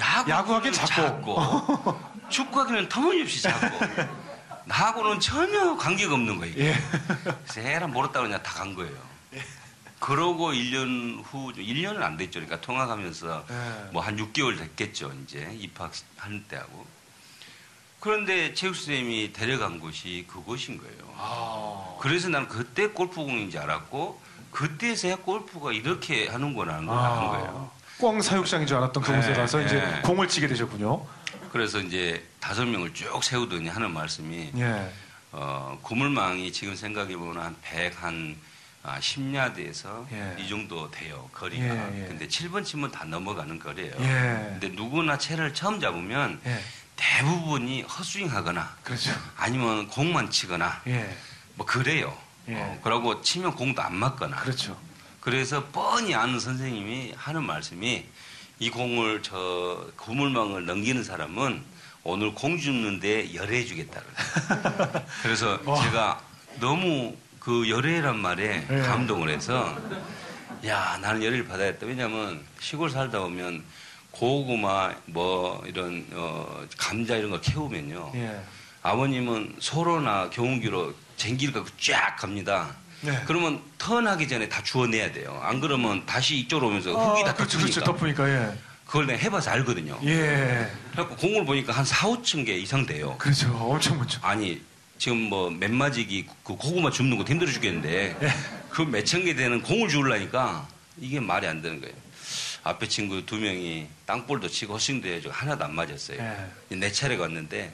야구 0.00 0.30
야구하기엔 0.30 0.74
작고. 0.74 2.14
축구하기는 2.28 2.88
터무니없이 2.88 3.42
작고 3.42 3.78
나하고는 4.66 5.20
전혀 5.20 5.76
관계가 5.76 6.14
없는 6.14 6.38
거예요. 6.38 6.54
예. 6.58 6.74
그래서 7.46 7.60
에라 7.60 7.86
모르다고 7.86 8.26
그냥 8.26 8.42
다 8.42 8.54
간 8.54 8.74
거예요. 8.74 8.92
그러고 10.00 10.52
1년 10.52 11.22
후, 11.24 11.52
1년은 11.54 12.02
안 12.02 12.16
됐죠. 12.18 12.40
그러니까 12.40 12.60
통학하면서 12.60 13.44
예. 13.50 13.90
뭐한 13.92 14.16
6개월 14.16 14.58
됐겠죠. 14.58 15.12
이제 15.24 15.48
입학하는 15.58 16.44
때하고. 16.48 16.86
그런데 18.00 18.52
체육 18.52 18.76
선생님이 18.76 19.32
데려간 19.32 19.80
곳이 19.80 20.26
그곳인 20.28 20.76
거예요. 20.78 21.14
아. 21.16 21.96
그래서 22.00 22.28
나는 22.28 22.48
그때 22.48 22.88
골프공인지 22.88 23.58
알았고 23.58 24.20
그때서야 24.50 25.16
골프가 25.16 25.72
이렇게 25.72 26.28
하는구나 26.28 26.74
하는 26.74 26.86
걸 26.86 26.98
아는 26.98 27.28
거예요. 27.28 27.70
꽝 28.00 28.20
사육장인 28.20 28.66
줄 28.66 28.76
알았던 28.76 29.02
그곳에 29.02 29.28
네, 29.28 29.34
가서 29.34 29.62
이제 29.62 29.76
네. 29.80 30.02
공을 30.02 30.28
치게 30.28 30.48
되셨군요. 30.48 31.06
그래서 31.54 31.78
이제 31.78 32.20
다섯 32.40 32.64
명을 32.66 32.92
쭉 32.94 33.22
세우더니 33.22 33.68
하는 33.68 33.92
말씀이 33.92 34.50
예. 34.56 34.92
어, 35.30 35.78
구물망이 35.82 36.52
지금 36.52 36.74
생각해 36.74 37.16
보면 37.16 37.40
한 37.40 37.56
100, 37.62 38.02
한 38.02 38.36
아, 38.82 38.98
10야드에서 38.98 40.04
예. 40.10 40.36
이 40.40 40.48
정도 40.48 40.90
돼요, 40.90 41.30
거리가. 41.32 41.64
예, 41.64 42.02
예. 42.02 42.08
근데 42.08 42.26
7번 42.26 42.64
치면 42.64 42.90
다 42.90 43.04
넘어가는 43.04 43.56
거리예요. 43.60 43.94
예. 44.00 44.58
근데 44.58 44.68
누구나 44.70 45.16
채를 45.16 45.54
처음 45.54 45.78
잡으면 45.78 46.40
예. 46.44 46.60
대부분이 46.96 47.82
헛스윙 47.82 48.32
하거나 48.32 48.76
그렇죠. 48.82 49.12
아니면 49.36 49.86
공만 49.86 50.30
치거나 50.30 50.82
예. 50.88 51.16
뭐 51.54 51.64
그래요. 51.64 52.18
어, 52.48 52.80
그러고 52.82 53.22
치면 53.22 53.54
공도 53.54 53.80
안 53.80 53.94
맞거나. 53.94 54.38
그렇죠. 54.38 54.76
그래서 55.20 55.64
뻔히 55.70 56.16
아는 56.16 56.40
선생님이 56.40 57.14
하는 57.16 57.44
말씀이 57.44 58.08
이 58.58 58.70
공을 58.70 59.22
저 59.22 59.86
구물망을 59.96 60.64
넘기는 60.66 61.02
사람은 61.02 61.62
오늘 62.04 62.34
공 62.34 62.58
줍는데 62.58 63.34
열애 63.34 63.64
주겠다. 63.64 64.00
그래서 65.22 65.58
제가 65.82 66.20
너무 66.60 67.16
그 67.40 67.68
열애란 67.68 68.18
말에 68.18 68.64
네. 68.66 68.80
감동을 68.82 69.28
해서 69.28 69.76
야 70.66 70.98
나는 71.00 71.22
열애를 71.22 71.46
받아야겠다. 71.46 71.86
왜냐하면 71.86 72.44
시골 72.60 72.90
살다 72.90 73.20
보면 73.20 73.64
고구마 74.12 74.94
뭐 75.06 75.62
이런 75.66 76.06
어 76.12 76.64
감자 76.78 77.16
이런 77.16 77.30
거 77.30 77.40
캐우면요. 77.40 78.12
예. 78.14 78.40
아버님은 78.82 79.56
소로나 79.58 80.30
경운기로 80.30 80.94
쟁기를 81.16 81.52
갖고 81.54 81.68
쫙 81.80 82.16
갑니다. 82.16 82.76
네. 83.04 83.22
그러면 83.26 83.60
턴하기 83.78 84.26
전에 84.28 84.48
다 84.48 84.62
주워내야 84.62 85.12
돼요. 85.12 85.38
안 85.42 85.60
그러면 85.60 86.04
다시 86.06 86.36
이쪽으로 86.38 86.68
오면서 86.68 86.90
흙이 86.92 87.22
아, 87.22 87.24
다 87.26 87.34
그렇죠, 87.34 87.58
덮으니까. 87.58 87.80
그렇죠, 87.80 87.92
덮으니까, 87.92 88.28
예. 88.30 88.58
그걸 88.86 89.06
내가 89.06 89.18
해봐서 89.18 89.50
알거든요. 89.50 89.98
예. 90.04 90.70
그래갖고 90.92 91.16
공을 91.16 91.44
보니까 91.44 91.72
한 91.72 91.84
4, 91.84 92.08
5층 92.08 92.46
개 92.46 92.54
이상 92.56 92.86
돼요. 92.86 93.16
그렇죠. 93.18 93.54
엄청 93.54 93.98
많죠. 93.98 94.20
아니, 94.22 94.60
지금 94.98 95.18
뭐 95.18 95.50
맨마지기 95.50 96.26
그 96.44 96.56
고구마 96.56 96.90
줍는 96.90 97.18
거 97.18 97.24
힘들어 97.24 97.50
죽겠는데 97.50 98.16
예. 98.22 98.28
그 98.70 98.82
몇천 98.82 99.24
개 99.24 99.34
되는 99.34 99.62
공을 99.62 99.88
주우려니까 99.88 100.66
이게 100.98 101.20
말이 101.20 101.46
안 101.46 101.60
되는 101.60 101.80
거예요. 101.80 101.94
앞에 102.62 102.88
친구 102.88 103.26
두 103.26 103.36
명이 103.36 103.86
땅볼도 104.06 104.48
치고 104.48 104.74
허싱도 104.74 105.08
해가지고 105.08 105.32
하나도 105.34 105.64
안 105.64 105.74
맞았어요. 105.74 106.18
예. 106.70 106.74
내 106.76 106.90
차례가 106.90 107.24
왔는데 107.24 107.72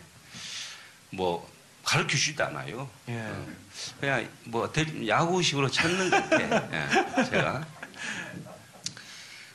뭐 1.11 1.49
가르쳐 1.85 2.09
주지도 2.17 2.45
않아요. 2.45 2.89
예. 3.09 3.19
어. 3.19 3.47
그냥 4.01 4.29
뭐 4.45 4.71
야구식으로 5.07 5.71
찾는 5.71 6.11
것 6.11 6.31
같아. 6.31 6.67
예. 7.21 7.25
제가. 7.31 7.67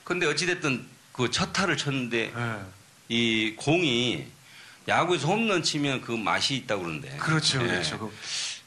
근데 0.04 0.26
어찌됐든 0.28 0.86
그 1.14 1.30
첫 1.32 1.54
타를 1.54 1.78
쳤는데 1.78 2.34
예. 2.36 2.60
이 3.08 3.56
공이 3.56 4.26
야구에서 4.88 5.28
홈런 5.28 5.64
치면 5.64 6.02
그 6.02 6.12
맛이 6.12 6.56
있다고 6.56 6.84
그러는데. 6.84 7.16
그렇죠, 7.18 7.62
예. 7.64 7.68
그렇죠. 7.68 7.98
그 8.00 8.14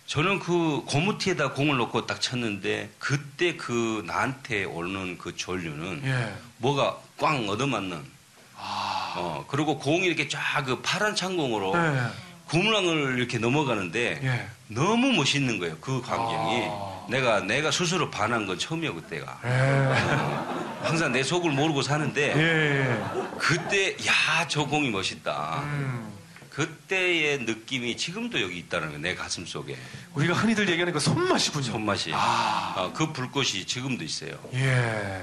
저는 0.07 0.39
그 0.39 0.83
고무티에다 0.87 1.53
공을 1.53 1.77
놓고 1.77 2.07
딱 2.07 2.21
쳤는데 2.21 2.91
그때 2.99 3.57
그 3.57 4.03
나한테 4.07 4.65
오는 4.65 5.19
그 5.19 5.37
전류는 5.37 6.03
예. 6.05 6.35
뭐가 6.57 6.99
꽝 7.19 7.49
얻어맞는. 7.49 8.19
아. 8.57 9.15
어 9.17 9.45
그리고 9.49 9.79
공이 9.79 10.07
이렇게 10.07 10.27
쫙 10.29 10.65
그 10.65 10.81
파란 10.83 11.15
창공으로 11.15 11.75
예. 11.77 12.11
구물랑을 12.49 13.19
이렇게 13.19 13.39
넘어가는데 13.39 14.21
예. 14.23 14.49
너무 14.69 15.13
멋있는 15.13 15.59
거예요. 15.59 15.77
그 15.81 16.01
광경이. 16.03 16.67
아. 16.71 17.07
내가 17.11 17.41
내가 17.41 17.71
스스로 17.71 18.11
반한 18.11 18.47
건 18.47 18.59
처음이에요 18.59 18.95
그때가. 18.95 19.41
어, 19.43 20.79
항상 20.83 21.13
내 21.13 21.23
속을 21.23 21.51
모르고 21.53 21.83
사는데 21.83 22.35
예. 22.37 23.39
그때 23.39 23.97
야 24.07 24.47
저 24.49 24.65
공이 24.65 24.91
멋있다. 24.91 25.61
음. 25.65 26.13
그때의 26.51 27.41
느낌이 27.41 27.97
지금도 27.97 28.41
여기 28.43 28.59
있다는 28.59 28.89
거예요. 28.89 29.01
내 29.01 29.15
가슴 29.15 29.45
속에. 29.47 29.77
우리가 30.15 30.35
흔히들 30.35 30.69
얘기하는 30.69 30.93
그 30.93 30.99
손맛이군요. 31.01 31.65
손맛이. 31.65 32.11
아. 32.15 32.75
어, 32.77 32.93
그 32.95 33.13
불꽃이 33.13 33.65
지금도 33.67 34.03
있어요. 34.05 34.33
예. 34.55 35.23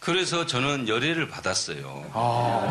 그래서 0.00 0.46
저는 0.46 0.86
열외를 0.88 1.28
받았어요. 1.28 2.10
아. 2.14 2.68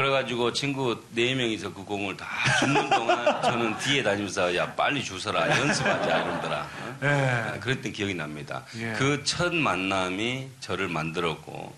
그래가지고 0.00 0.54
친구 0.54 0.98
네 1.10 1.34
명이서 1.34 1.74
그 1.74 1.84
공을 1.84 2.16
다 2.16 2.26
줍는 2.60 2.88
동안 2.88 3.42
저는 3.42 3.76
뒤에 3.76 4.02
다니면서 4.02 4.56
야 4.56 4.74
빨리 4.74 5.04
주서라 5.04 5.58
연습하자 5.58 6.22
이러더라. 6.22 6.62
어? 6.62 6.98
예. 7.02 7.60
그랬던 7.60 7.92
기억이 7.92 8.14
납니다. 8.14 8.64
예. 8.76 8.94
그첫 8.94 9.54
만남이 9.54 10.48
저를 10.60 10.88
만들었고 10.88 11.76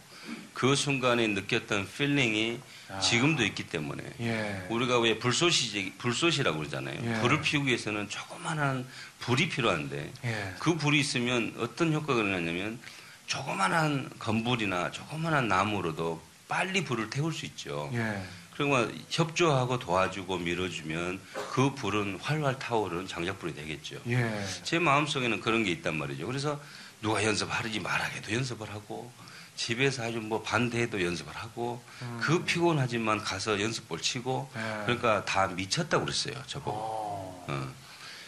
그 0.54 0.76
순간에 0.76 1.26
느꼈던 1.26 1.88
feeling이 1.96 2.61
아. 2.90 3.00
지금도 3.00 3.44
있기 3.44 3.64
때문에 3.64 4.04
예. 4.20 4.66
우리가 4.68 5.00
왜 5.00 5.18
불꽃이 5.18 5.94
불꽃이라고 5.98 6.58
그러잖아요. 6.58 7.00
예. 7.02 7.20
불을 7.22 7.42
피우기 7.42 7.66
위해서는 7.70 8.08
조그만한 8.08 8.87
불이 9.18 9.48
필요한데 9.48 10.12
예. 10.26 10.54
그 10.61 10.76
불이 10.76 11.00
있으면 11.00 11.56
어떤 11.58 11.92
효과가 11.92 12.22
나냐면 12.22 12.78
조그만한 13.26 14.08
건불이나 14.20 14.92
조그만한 14.92 15.48
나무로도 15.48 16.32
빨리 16.52 16.84
불을 16.84 17.08
태울 17.08 17.32
수 17.32 17.46
있죠. 17.46 17.90
예. 17.94 18.22
그리고 18.54 18.86
협조하고 19.08 19.78
도와주고 19.78 20.36
밀어주면 20.36 21.18
그 21.50 21.74
불은 21.74 22.18
활활 22.20 22.58
타오르는 22.58 23.08
장작불이 23.08 23.54
되겠죠. 23.54 24.02
예. 24.08 24.44
제 24.62 24.78
마음속에는 24.78 25.40
그런 25.40 25.64
게 25.64 25.70
있단 25.70 25.96
말이죠. 25.96 26.26
그래서 26.26 26.60
누가 27.00 27.24
연습하지 27.24 27.80
말아게도 27.80 28.34
연습을 28.34 28.68
하고 28.70 29.10
집에서 29.56 30.02
아주 30.04 30.20
뭐 30.20 30.42
반대해도 30.42 31.02
연습을 31.02 31.34
하고 31.34 31.82
음. 32.02 32.20
그 32.22 32.44
피곤하지만 32.44 33.24
가서 33.24 33.58
연습볼 33.58 34.02
치고 34.02 34.50
네. 34.54 34.82
그러니까 34.84 35.24
다 35.24 35.46
미쳤다고 35.46 36.04
그랬어요 36.04 36.34
저보고 36.46 36.70
어. 36.70 37.46
어. 37.48 37.72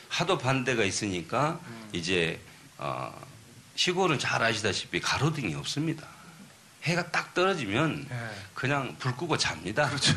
하도 0.08 0.36
반대가 0.36 0.84
있으니까 0.84 1.60
음. 1.66 1.88
이제 1.92 2.40
어, 2.76 3.10
시골은 3.76 4.18
잘 4.18 4.42
아시다시피 4.42 5.00
가로등이 5.00 5.54
없습니다 5.54 6.13
해가 6.84 7.10
딱 7.10 7.32
떨어지면 7.32 8.06
네. 8.08 8.16
그냥 8.52 8.94
불 8.98 9.16
끄고 9.16 9.38
잡니다. 9.38 9.88
그렇죠. 9.88 10.14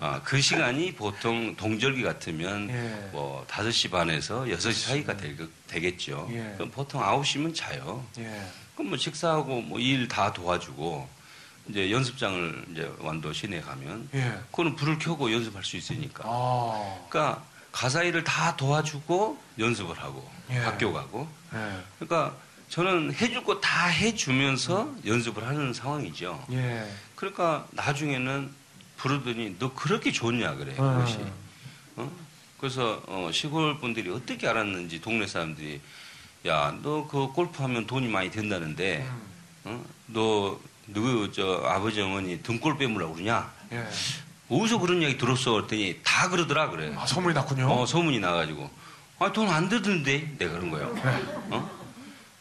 어, 0.00 0.20
그 0.24 0.40
시간이 0.40 0.94
보통 0.94 1.56
동절기 1.56 2.02
같으면 2.02 2.68
네. 2.68 3.08
뭐 3.12 3.44
5시 3.48 3.90
반에서 3.90 4.42
6시 4.44 4.72
사이가 4.88 5.16
되, 5.16 5.80
겠죠 5.80 6.28
예. 6.30 6.54
그럼 6.56 6.70
보통 6.70 7.02
9시면 7.02 7.54
자요. 7.54 8.06
예. 8.18 8.46
그럼 8.74 8.90
뭐 8.90 8.98
식사하고 8.98 9.62
뭐 9.62 9.80
일 9.80 10.06
다 10.06 10.32
도와주고 10.32 11.08
이제 11.68 11.90
연습장을 11.90 12.66
이제 12.70 12.88
완도 13.00 13.32
시내 13.32 13.60
가면 13.60 14.08
예. 14.14 14.38
그거는 14.52 14.76
불을 14.76 15.00
켜고 15.00 15.32
연습할 15.32 15.64
수 15.64 15.76
있으니까. 15.76 16.22
아. 16.24 16.98
그러니까 17.08 17.42
가사 17.72 18.04
일을 18.04 18.22
다 18.22 18.56
도와주고 18.56 19.36
연습을 19.58 19.98
하고 19.98 20.30
예. 20.50 20.58
학교 20.58 20.92
가고. 20.92 21.26
예. 21.52 21.78
그러니까 21.98 22.36
저는 22.68 23.14
해줄 23.14 23.44
거 23.44 23.60
다 23.60 23.86
해주면서 23.86 24.82
음. 24.82 25.00
연습을 25.06 25.46
하는 25.46 25.72
상황이죠. 25.72 26.44
예. 26.52 26.86
그러니까 27.14 27.66
나중에는 27.72 28.50
부르더니 28.96 29.56
너 29.58 29.72
그렇게 29.74 30.10
좋냐 30.12 30.54
그래 30.56 30.72
음. 30.78 30.94
그것이. 30.98 31.18
어? 31.96 32.10
그래서 32.58 33.02
어, 33.06 33.30
시골 33.32 33.78
분들이 33.78 34.10
어떻게 34.10 34.48
알았는지 34.48 35.00
동네 35.00 35.26
사람들이 35.26 35.80
야, 36.46 36.76
너 36.82 37.06
그 37.10 37.28
골프하면 37.32 37.86
돈이 37.88 38.06
많이 38.08 38.30
된다는데, 38.30 39.04
음. 39.08 39.20
어? 39.64 39.84
너, 40.06 40.60
누구, 40.86 41.32
저, 41.32 41.62
아버지 41.66 42.00
어머니 42.00 42.40
등골 42.40 42.78
빼물라고 42.78 43.14
그러냐? 43.14 43.50
예. 43.72 43.84
어디서 44.48 44.78
그런 44.78 45.02
이야기 45.02 45.18
들었어? 45.18 45.52
그랬더니 45.52 45.98
다 46.04 46.28
그러더라, 46.28 46.70
그래. 46.70 46.94
아, 46.96 47.04
소문이 47.04 47.34
났군요? 47.34 47.68
어, 47.68 47.84
소문이 47.84 48.20
나가지고. 48.20 48.70
아, 49.18 49.32
돈안 49.32 49.68
들던데? 49.68 50.36
내가 50.38 50.52
그런 50.52 50.70
거예요. 50.70 50.94
예. 50.98 51.56
어? 51.56 51.75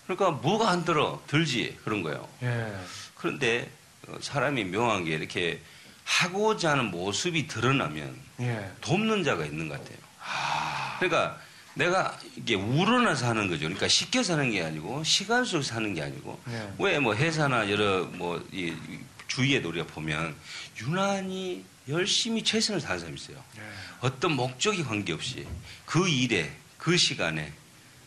그러니까 0.06 0.32
뭐가 0.32 0.70
안 0.70 0.86
들어? 0.86 1.22
들지? 1.28 1.78
그런 1.84 2.04
거예요. 2.04 2.28
예. 2.44 2.76
그런데 3.16 3.70
어, 4.08 4.18
사람이 4.22 4.66
묘한 4.66 5.04
게 5.04 5.12
이렇게 5.16 5.62
하고자 6.04 6.72
하는 6.72 6.86
모습이 6.92 7.48
드러나면 7.48 8.16
예. 8.42 8.72
돕는 8.82 9.24
자가 9.24 9.46
있는 9.46 9.68
것 9.68 9.80
같아요. 9.80 9.98
아... 10.24 10.98
그러니까 11.00 11.40
내가 11.74 12.18
이게 12.38 12.56
우러나서 12.56 13.28
하는 13.28 13.48
거죠. 13.48 13.62
그러니까 13.62 13.88
쉽게 13.88 14.24
사는 14.24 14.50
게 14.52 14.64
아니고 14.64 15.04
시간 15.04 15.44
속에 15.44 15.64
사는 15.64 15.94
게 15.94 16.02
아니고 16.04 16.40
네. 16.46 16.74
왜뭐 16.80 17.16
회사나 17.16 17.70
여러 17.70 18.06
뭐 18.06 18.42
이 18.54 18.74
주위에도 19.28 19.70
우리가 19.70 19.86
보면 19.88 20.36
유난히 20.80 21.66
열심히 21.90 22.44
최선을 22.44 22.82
다하는 22.82 23.00
사람이 23.00 23.20
있어요. 23.20 23.38
네. 23.56 23.62
어떤 24.00 24.34
목적이 24.34 24.84
관계없이 24.84 25.46
그 25.86 26.08
일에 26.08 26.52
그 26.78 26.96
시간에 26.96 27.52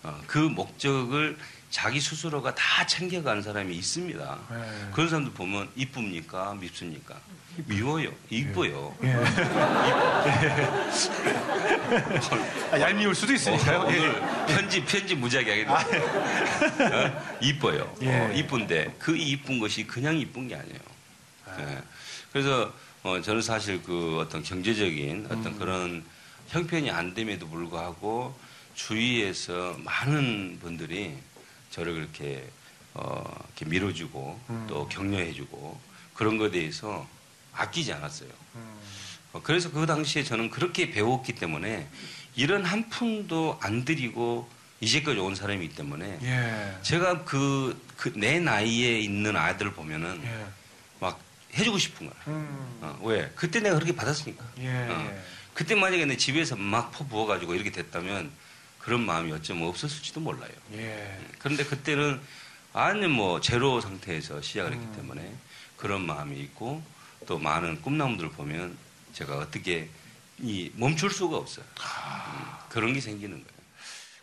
어, 0.02 0.22
그 0.26 0.38
목적을 0.38 1.36
자기 1.70 2.00
스스로가 2.00 2.54
다 2.54 2.86
챙겨가는 2.86 3.42
사람이 3.42 3.74
있습니다. 3.76 4.38
네. 4.50 4.90
그런 4.92 5.08
사람들 5.08 5.32
보면 5.32 5.68
이쁩니까? 5.76 6.54
밉습니까? 6.54 7.16
미워요. 7.66 8.10
이뻐요. 8.30 8.96
예. 9.02 9.12
아, 12.72 12.80
얄미울 12.80 13.14
수도 13.14 13.32
있으니까요. 13.32 13.80
어, 13.80 13.86
오늘 13.86 14.20
편집, 14.46 14.86
편집 14.86 15.18
무지하게 15.18 15.64
하겠네. 15.64 15.72
어? 16.94 17.38
이뻐요. 17.40 17.94
예. 18.02 18.18
어, 18.18 18.32
이쁜데 18.32 18.96
그 18.98 19.16
이쁜 19.16 19.58
것이 19.58 19.86
그냥 19.86 20.16
이쁜 20.16 20.48
게 20.48 20.54
아니에요. 20.54 20.78
아. 21.46 21.56
예. 21.60 21.82
그래서 22.32 22.72
어, 23.02 23.20
저는 23.20 23.42
사실 23.42 23.82
그 23.82 24.18
어떤 24.20 24.42
경제적인 24.42 25.26
어떤 25.26 25.46
음. 25.46 25.58
그런 25.58 26.04
형편이 26.48 26.90
안 26.90 27.14
됨에도 27.14 27.48
불구하고 27.48 28.34
주위에서 28.74 29.76
많은 29.78 30.58
분들이 30.60 31.16
저를 31.70 31.94
그렇게 31.94 32.48
어, 32.94 33.24
이렇게 33.46 33.64
밀어주고 33.66 34.40
음. 34.50 34.66
또 34.68 34.88
격려해주고 34.88 35.80
그런 36.14 36.38
것에 36.38 36.52
대해서 36.52 37.06
아끼지 37.52 37.92
않았어요. 37.92 38.30
음. 38.56 38.78
어, 39.32 39.42
그래서 39.42 39.70
그 39.70 39.86
당시에 39.86 40.24
저는 40.24 40.50
그렇게 40.50 40.90
배웠기 40.90 41.34
때문에 41.34 41.88
이런 42.34 42.64
한 42.64 42.88
푼도 42.88 43.58
안 43.60 43.84
들이고 43.84 44.48
이제까지 44.80 45.18
온 45.18 45.34
사람이기 45.34 45.74
때문에 45.74 46.18
예. 46.22 46.78
제가 46.82 47.24
그, 47.24 47.80
그, 47.96 48.12
내 48.14 48.38
나이에 48.38 49.00
있는 49.00 49.36
아이들을 49.36 49.72
보면은 49.72 50.20
예. 50.24 50.46
막 51.00 51.20
해주고 51.54 51.78
싶은 51.78 52.06
거야. 52.06 52.16
음. 52.28 52.78
어, 52.80 52.98
왜? 53.02 53.30
그때 53.34 53.60
내가 53.60 53.74
그렇게 53.74 53.94
받았으니까. 53.94 54.44
예. 54.60 54.86
어. 54.88 55.22
그때 55.52 55.74
만약에 55.74 56.06
내 56.06 56.16
집에서 56.16 56.54
막 56.54 56.92
퍼부어가지고 56.92 57.54
이렇게 57.56 57.72
됐다면 57.72 58.30
그런 58.88 59.04
마음이 59.04 59.30
어쩌면 59.32 59.68
없었을지도 59.68 60.20
몰라요. 60.20 60.50
예. 60.72 61.20
그런데 61.40 61.62
그때는 61.62 62.18
아니 62.72 63.06
뭐 63.06 63.38
제로 63.38 63.82
상태에서 63.82 64.40
시작을 64.40 64.72
했기 64.72 64.82
음. 64.82 64.92
때문에 64.96 65.30
그런 65.76 66.06
마음이 66.06 66.40
있고 66.40 66.82
또 67.26 67.38
많은 67.38 67.82
꿈나무들을 67.82 68.30
보면 68.30 68.78
제가 69.12 69.36
어떻게 69.36 69.90
이 70.38 70.72
멈출 70.74 71.10
수가 71.10 71.36
없어요. 71.36 71.66
아. 71.82 72.60
음, 72.64 72.70
그런 72.70 72.94
게 72.94 73.02
생기는 73.02 73.32
거예요. 73.32 73.58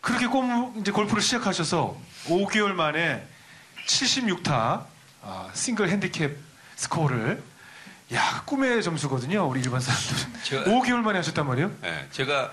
그렇게 0.01 0.25
꿈 0.25 0.73
이제 0.79 0.91
골프를 0.91 1.21
시작하셔서 1.21 2.01
5개월 2.25 2.71
만에 2.73 3.23
76타 3.85 4.83
아, 5.21 5.51
싱글 5.53 5.89
핸디캡 5.89 6.35
스코어를 6.75 7.43
야 8.13 8.41
꿈의 8.47 8.81
점수거든요. 8.81 9.47
우리 9.47 9.61
일반 9.61 9.79
사람들은 9.79 10.41
제가, 10.41 10.63
5개월 10.71 11.01
만에 11.01 11.19
하셨단 11.19 11.45
말이에요? 11.45 11.71
네, 11.81 12.07
제가 12.09 12.49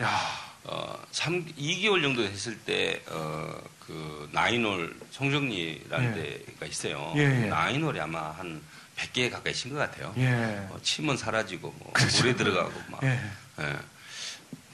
어, 0.64 0.96
3, 1.10 1.44
2개월 1.58 2.02
정도 2.02 2.22
됐을 2.22 2.58
때 2.60 3.02
어, 3.08 3.60
그 3.80 4.28
나인홀 4.32 4.96
송정리라는 5.10 6.16
예. 6.18 6.44
데가 6.46 6.66
있어요. 6.66 7.12
예, 7.16 7.20
예. 7.22 7.46
나인홀이 7.48 7.98
아마 8.00 8.30
한 8.30 8.62
100개 8.96 9.30
가까이 9.30 9.52
친 9.52 9.72
것 9.72 9.78
같아요. 9.78 10.14
예. 10.18 10.28
어, 10.70 10.78
침은 10.82 11.16
사라지고 11.16 11.74
뭐 11.78 11.92
그렇죠. 11.92 12.22
물에 12.22 12.36
들어가고 12.36 12.72
막. 12.88 13.02
예. 13.02 13.18
예. 13.60 13.76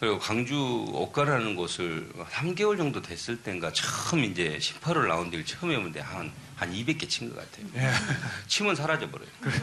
그리고 0.00 0.18
광주 0.20 0.54
옥가라는 0.92 1.56
곳을 1.56 2.08
3개월 2.30 2.76
정도 2.76 3.02
됐을 3.02 3.42
때인가 3.42 3.72
처음 3.72 4.22
이제 4.24 4.58
18홀 4.60 5.06
라운드를 5.06 5.44
처음 5.44 5.72
해보는데 5.72 6.00
한, 6.00 6.30
한 6.56 6.72
200개 6.72 7.08
친 7.08 7.30
것 7.34 7.36
같아요. 7.36 7.66
예. 7.76 7.90
침은 8.46 8.76
사라져버려요. 8.76 9.28
그래. 9.40 9.54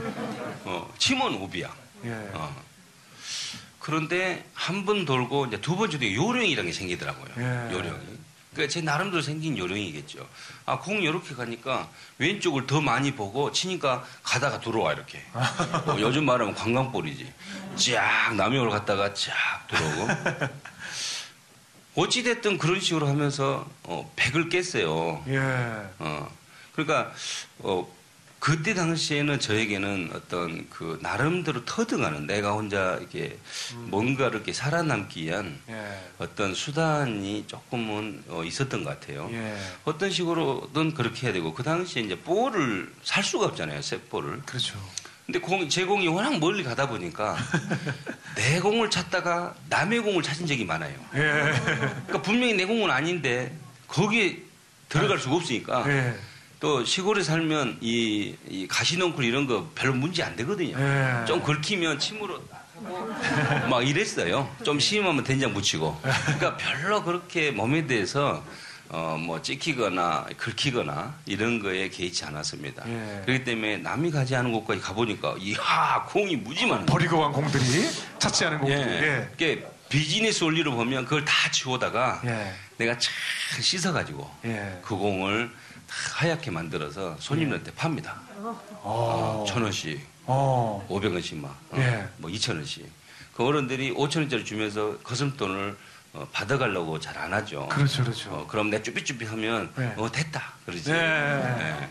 어, 0.65 0.91
침은 0.97 1.35
오비야. 1.35 1.73
예. 2.05 2.11
어. 2.33 2.63
그런데 3.85 4.43
한 4.55 4.83
번 4.83 5.05
돌고 5.05 5.45
이제 5.45 5.61
두 5.61 5.75
번째 5.75 5.99
도 5.99 6.11
요령이라는 6.11 6.71
게 6.71 6.75
생기더라고요. 6.75 7.27
예. 7.37 7.71
요령이. 7.71 7.99
그러니까 8.51 8.73
제 8.73 8.81
나름대로 8.81 9.21
생긴 9.21 9.59
요령이겠죠. 9.59 10.27
아, 10.65 10.79
공 10.79 11.03
이렇게 11.03 11.35
가니까 11.35 11.87
왼쪽을 12.17 12.65
더 12.65 12.81
많이 12.81 13.11
보고 13.13 13.51
치니까 13.51 14.03
가다가 14.23 14.59
들어와, 14.59 14.93
이렇게. 14.93 15.21
뭐 15.85 16.01
요즘 16.01 16.25
말하면 16.25 16.55
관광볼이지. 16.55 17.31
쫙 17.75 18.33
남해올 18.35 18.71
갔다가 18.71 19.13
쫙 19.13 19.67
들어오고. 19.67 20.07
어찌됐든 21.93 22.57
그런 22.57 22.79
식으로 22.79 23.07
하면서, 23.07 23.69
어, 23.83 24.11
백을 24.15 24.49
깼어요. 24.49 25.23
예. 25.27 25.37
어. 25.99 26.27
그러니까, 26.73 27.11
어, 27.59 27.87
그때 28.45 28.75
당시에는 28.75 29.39
저에게는 29.39 30.11
어떤 30.13 30.69
그 30.69 30.99
나름대로 31.01 31.65
터득하는 31.65 32.27
내가 32.27 32.51
혼자 32.51 32.95
이렇게 32.99 33.39
음. 33.73 33.87
뭔가를 33.89 34.35
이렇게 34.35 34.53
살아남기 34.53 35.23
위한 35.23 35.57
예. 35.67 35.99
어떤 36.19 36.53
수단이 36.53 37.45
조금은 37.47 38.23
어 38.27 38.43
있었던 38.43 38.83
것 38.83 38.99
같아요. 38.99 39.27
예. 39.33 39.57
어떤 39.83 40.11
식으로든 40.11 40.93
그렇게 40.93 41.25
해야 41.25 41.33
되고 41.33 41.55
그 41.55 41.63
당시에 41.63 42.03
이제 42.03 42.19
볼을 42.19 42.93
살 43.01 43.23
수가 43.23 43.47
없잖아요. 43.47 43.81
새 43.81 43.99
볼을. 43.99 44.43
그렇죠. 44.45 44.77
근데 45.25 45.39
공, 45.39 45.67
제 45.67 45.83
공이 45.83 46.07
워낙 46.07 46.37
멀리 46.37 46.63
가다 46.63 46.87
보니까 46.87 47.35
내 48.37 48.59
공을 48.59 48.91
찾다가 48.91 49.55
남의 49.69 50.01
공을 50.01 50.21
찾은 50.21 50.45
적이 50.45 50.65
많아요. 50.65 50.93
예. 51.15 51.19
그러니까 52.05 52.21
분명히 52.21 52.53
내 52.53 52.65
공은 52.67 52.91
아닌데 52.91 53.57
거기에 53.87 54.37
들어갈 54.87 55.17
수가 55.17 55.37
없으니까 55.37 55.83
예. 55.87 56.15
또 56.59 56.83
시골에 56.85 57.23
살면 57.23 57.79
이, 57.81 58.35
이 58.47 58.67
가시넝쿨 58.67 59.23
이런 59.23 59.47
거 59.47 59.69
별로 59.75 59.93
문제 59.93 60.23
안 60.23 60.35
되거든요. 60.35 60.77
네. 60.77 61.25
좀 61.25 61.41
긁히면 61.43 61.99
침으로 61.99 62.41
막 63.69 63.87
이랬어요. 63.87 64.49
좀 64.63 64.79
심하면 64.79 65.23
된장 65.23 65.53
묻히고. 65.53 65.99
그러니까 66.01 66.57
별로 66.57 67.03
그렇게 67.03 67.51
몸에 67.51 67.87
대해서 67.87 68.43
어, 68.87 69.17
뭐, 69.19 69.41
찍히거나, 69.41 70.27
긁히거나, 70.37 71.15
이런 71.25 71.59
거에 71.59 71.89
개의치 71.89 72.23
않았습니다. 72.23 72.83
예. 72.87 73.21
그렇기 73.25 73.43
때문에 73.43 73.77
남이 73.77 74.11
가지 74.11 74.35
않은 74.35 74.51
곳까지 74.51 74.79
가보니까, 74.79 75.35
이야, 75.39 76.05
공이 76.07 76.35
무지 76.35 76.67
많은 76.67 76.85
버리고 76.85 77.19
간 77.19 77.31
공들이, 77.31 77.63
찾지 78.19 78.45
않은 78.45 78.59
공들이. 78.59 78.79
예. 78.79 79.29
예. 79.41 79.67
비즈니스 79.89 80.43
원리로 80.43 80.75
보면 80.75 81.05
그걸 81.05 81.25
다 81.25 81.49
치우다가, 81.49 82.21
예. 82.25 82.53
내가 82.77 82.95
참 82.99 83.11
씻어가지고, 83.59 84.29
예. 84.45 84.79
그 84.83 84.95
공을 84.95 85.49
하얗게 85.87 86.51
만들어서 86.51 87.15
손님들한테 87.19 87.71
팝니다. 87.73 88.15
어, 88.83 89.45
천 89.47 89.63
원씩, 89.63 89.99
어. 90.25 90.85
500원씩 90.89 91.37
막, 91.37 91.57
어, 91.71 91.77
예. 91.77 92.07
뭐 92.17 92.29
2천 92.31 92.55
원씩. 92.55 92.85
그 93.35 93.45
어른들이 93.45 93.93
5천 93.93 94.17
원짜리 94.19 94.45
주면서 94.45 94.97
거슴돈을 94.99 95.77
어, 96.13 96.25
받아가려고 96.31 96.97
잘 96.99 97.17
안 97.17 97.33
하죠. 97.33 97.67
그렇죠, 97.69 98.03
그렇죠. 98.03 98.29
어, 98.31 98.47
그럼 98.47 98.69
내 98.69 98.81
쭈삣쭈삣 98.81 99.27
하면, 99.31 99.69
네. 99.75 99.93
어, 99.97 100.09
됐다. 100.11 100.53
그러지. 100.65 100.89
네. 100.91 100.97
네. 100.97 101.89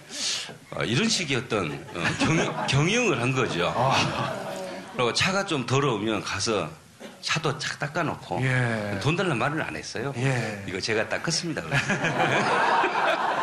어, 0.71 0.83
이런 0.85 1.09
식의 1.09 1.37
어떤 1.37 1.73
어, 1.73 2.05
경, 2.19 2.67
경영을 2.67 3.21
한 3.21 3.33
거죠. 3.33 3.73
아. 3.77 4.35
그리고 4.95 5.13
차가 5.13 5.45
좀 5.45 5.67
더러우면 5.67 6.23
가서 6.23 6.71
차도 7.21 7.59
착 7.59 7.79
닦아놓고 7.79 8.41
예. 8.43 8.99
돈 9.03 9.17
달라는 9.17 9.39
말을 9.39 9.61
안 9.63 9.75
했어요. 9.77 10.13
예. 10.17 10.63
이거 10.69 10.79
제가 10.81 11.09
닦았습니다. 11.09 11.63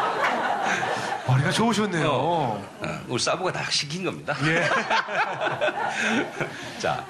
머리가 1.32 1.52
좋으셨네요. 1.52 2.10
어, 2.10 2.70
어, 2.82 3.02
우리 3.08 3.22
사부가 3.22 3.52
다 3.52 3.70
시킨 3.72 4.04
겁니다. 4.04 4.36
예. 4.46 4.67
자, 6.80 7.06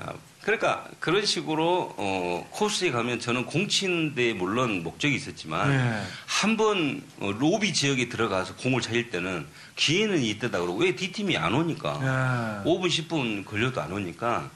어, 0.00 0.12
그러니까 0.42 0.86
그런 1.00 1.24
식으로 1.24 1.94
어, 1.96 2.46
코스에 2.50 2.90
가면 2.90 3.20
저는 3.20 3.46
공치는 3.46 4.14
데 4.14 4.34
물론 4.34 4.82
목적이 4.82 5.14
있었지만 5.14 5.70
네. 5.70 6.02
한번 6.26 7.02
어, 7.20 7.32
로비 7.32 7.72
지역에 7.72 8.08
들어가서 8.08 8.56
공을 8.56 8.82
찾을 8.82 9.10
때는 9.10 9.46
기회는 9.76 10.20
있다다 10.20 10.60
그러고 10.60 10.80
왜 10.80 10.94
D팀이 10.94 11.36
안 11.36 11.54
오니까 11.54 12.62
네. 12.64 12.70
5분 12.70 12.88
10분 12.88 13.44
걸려도 13.44 13.80
안 13.80 13.92
오니까 13.92 14.50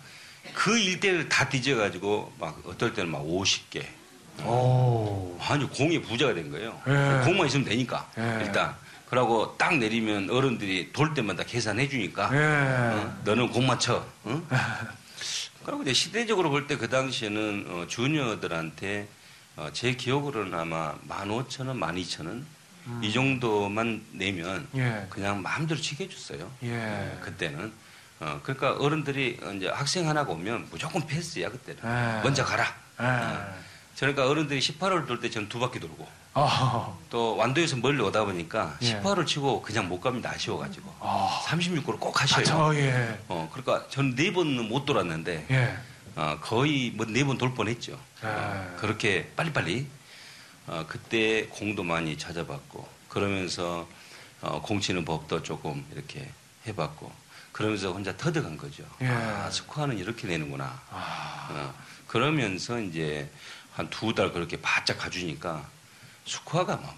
그 0.54 0.78
일대를 0.78 1.28
다 1.28 1.48
뒤져가지고 1.48 2.32
막 2.38 2.60
어떨 2.66 2.92
때는 2.92 3.10
막 3.10 3.22
50개 3.22 3.84
오. 4.44 5.36
아니 5.40 5.68
공이 5.68 6.00
부자가 6.02 6.34
된 6.34 6.50
거예요. 6.50 6.80
네. 6.86 7.20
공만 7.24 7.46
있으면 7.46 7.64
되니까 7.64 8.08
네. 8.16 8.42
일단 8.44 8.74
그러고 9.08 9.56
딱 9.56 9.76
내리면 9.78 10.28
어른들이 10.30 10.92
돌 10.92 11.14
때마다 11.14 11.42
계산해 11.42 11.88
주니까 11.88 12.28
네. 12.30 12.38
어? 12.38 13.20
너는 13.24 13.48
공 13.50 13.66
맞춰. 13.66 14.04
응? 14.26 14.46
그리고 15.64 15.82
이제 15.82 15.92
시대적으로 15.94 16.50
볼 16.50 16.66
때 16.66 16.76
그 16.76 16.88
당시에는 16.88 17.66
어, 17.68 17.86
주니어들한테 17.88 19.08
어, 19.56 19.70
제 19.72 19.94
기억으로는 19.94 20.54
아마 20.58 20.94
15,000원, 21.08 21.78
12,000원 21.80 22.42
음. 22.86 23.00
이 23.02 23.12
정도만 23.12 24.02
내면 24.12 24.66
예. 24.76 25.06
그냥 25.10 25.42
마음대로 25.42 25.80
치게 25.80 26.04
해줬어요. 26.04 26.50
예. 26.62 26.68
네, 26.68 27.18
그때는. 27.22 27.72
어, 28.20 28.40
그러니까 28.42 28.72
어른들이 28.76 29.38
이제 29.56 29.68
학생 29.68 30.08
하나가 30.08 30.32
오면 30.32 30.68
무조건 30.70 31.06
패스야 31.06 31.50
그때는. 31.50 31.80
예. 31.84 32.22
먼저 32.22 32.44
가라. 32.44 32.64
예. 33.00 33.04
어. 33.04 33.54
그러니까 33.98 34.28
어른들이 34.28 34.60
18홀 34.60 35.06
돌때 35.06 35.28
저는 35.30 35.48
두 35.48 35.58
바퀴 35.58 35.80
돌고 35.80 36.06
아. 36.46 36.94
또 37.10 37.36
완도에서 37.36 37.76
멀리 37.76 38.00
오다 38.02 38.24
보니까 38.24 38.76
예. 38.82 39.00
18홀 39.00 39.26
치고 39.26 39.62
그냥 39.62 39.88
못 39.88 40.00
갑니다 40.00 40.30
아쉬워가지고 40.30 40.94
아. 41.00 41.42
36호를 41.46 41.98
꼭 41.98 42.20
하셔요. 42.20 42.40
아, 42.40 42.44
저, 42.44 42.74
예. 42.76 43.18
어, 43.28 43.48
그러니까 43.52 43.88
저는 43.88 44.14
네 44.14 44.32
번은 44.32 44.68
못 44.68 44.84
돌았는데 44.84 45.46
예. 45.50 45.76
어, 46.16 46.38
거의 46.40 46.90
뭐 46.90 47.06
네 47.06 47.24
번 47.24 47.38
돌 47.38 47.54
뻔했죠. 47.54 47.92
예. 47.92 48.26
어, 48.26 48.76
그렇게 48.78 49.30
빨리빨리 49.36 49.86
어, 50.66 50.84
그때 50.88 51.46
공도 51.46 51.82
많이 51.82 52.16
찾아봤고 52.18 52.86
그러면서 53.08 53.88
어, 54.40 54.60
공치는 54.62 55.04
법도 55.04 55.42
조금 55.42 55.84
이렇게 55.92 56.28
해봤고 56.66 57.10
그러면서 57.52 57.90
혼자 57.92 58.16
터득한 58.16 58.56
거죠. 58.56 58.84
예. 59.00 59.06
아, 59.08 59.50
스코어는 59.50 59.98
이렇게 59.98 60.28
내는구나. 60.28 60.80
아. 60.90 61.48
어, 61.50 61.74
그러면서 62.06 62.78
이제 62.78 63.30
한 63.74 63.88
두 63.90 64.12
달 64.14 64.32
그렇게 64.32 64.60
바짝 64.60 64.98
가주니까 64.98 65.64
스코어가 66.28 66.76
막 66.76 66.96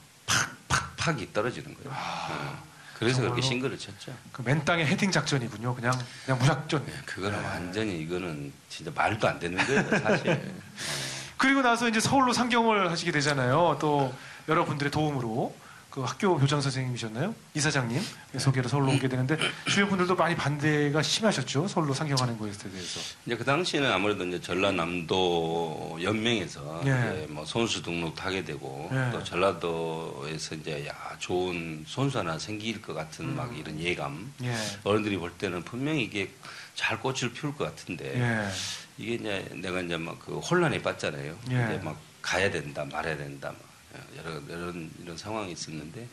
팍팍팍이 0.69 1.33
떨어지는 1.33 1.75
거예요. 1.75 1.91
아. 1.93 2.29
어. 2.31 2.71
그래서 2.99 3.23
그렇게 3.23 3.41
싱글을 3.41 3.79
쳤죠. 3.79 4.13
그 4.31 4.43
맨 4.43 4.63
땅에 4.67 4.85
헤딩 4.85 5.11
작전이군요. 5.11 5.75
그냥 5.75 5.99
그냥 6.27 6.39
무작전. 6.39 6.85
네, 6.85 6.93
그거는 7.07 7.41
네. 7.41 7.47
완전히 7.49 7.99
이거는 8.03 8.53
진짜 8.69 8.91
말도 8.95 9.27
안 9.27 9.39
되는 9.39 9.57
거예요, 9.65 9.99
사실. 10.01 10.55
그리고 11.39 11.63
나서 11.63 11.89
이제 11.89 11.99
서울로 12.01 12.35
상경을 12.35 12.91
하시게 12.91 13.11
되잖아요. 13.13 13.79
또 13.81 14.15
여러분들의 14.49 14.91
도움으로. 14.91 15.55
그 15.91 16.03
학교 16.03 16.39
교장 16.39 16.61
선생님이셨나요? 16.61 17.35
이사장님 17.55 18.01
소개로 18.39 18.69
서울로 18.69 18.93
오게 18.93 19.09
되는데 19.09 19.37
주변 19.69 19.89
분들도 19.89 20.15
많이 20.15 20.37
반대가 20.37 21.03
심하셨죠. 21.03 21.67
서울로 21.67 21.93
상경하는 21.93 22.39
것에 22.39 22.71
대해서. 22.71 23.01
이제 23.27 23.37
그 23.37 23.45
당시에는 23.45 23.91
아무래도 23.91 24.25
이제 24.25 24.41
전라남도 24.41 25.99
연맹에서 26.01 26.83
예. 26.87 26.91
이제 26.91 27.27
뭐 27.31 27.45
선수 27.45 27.83
등록 27.83 28.25
하게 28.25 28.45
되고 28.45 28.89
예. 28.93 29.11
또 29.11 29.23
전라도에서 29.25 30.55
이제 30.55 30.87
야 30.87 30.95
좋은 31.19 31.85
선수 31.89 32.19
하나 32.19 32.39
생길 32.39 32.81
것 32.81 32.95
같은 32.95 33.25
음. 33.25 33.37
막 33.37 33.57
이런 33.59 33.79
예감. 33.81 34.33
예. 34.45 34.55
어른들이 34.85 35.17
볼 35.19 35.33
때는 35.33 35.63
분명히 35.65 36.05
이게 36.05 36.31
잘 36.77 37.01
꽃을 37.01 37.33
피울 37.35 37.55
것 37.57 37.65
같은데 37.65 38.15
예. 38.17 38.49
이게 38.97 39.15
이제 39.15 39.49
내가 39.55 39.81
이제 39.81 39.97
막 39.97 40.21
그 40.21 40.39
혼란에 40.39 40.81
빠졌잖아요. 40.81 41.37
예. 41.51 41.55
이제 41.55 41.81
막 41.83 41.97
가야 42.23 42.49
된다 42.49 42.85
말아야 42.85 43.17
된다. 43.17 43.49
막. 43.51 43.70
여러 44.17 44.39
이런 44.49 44.91
이런 45.03 45.17
상황이 45.17 45.53
있었는데 45.53 46.07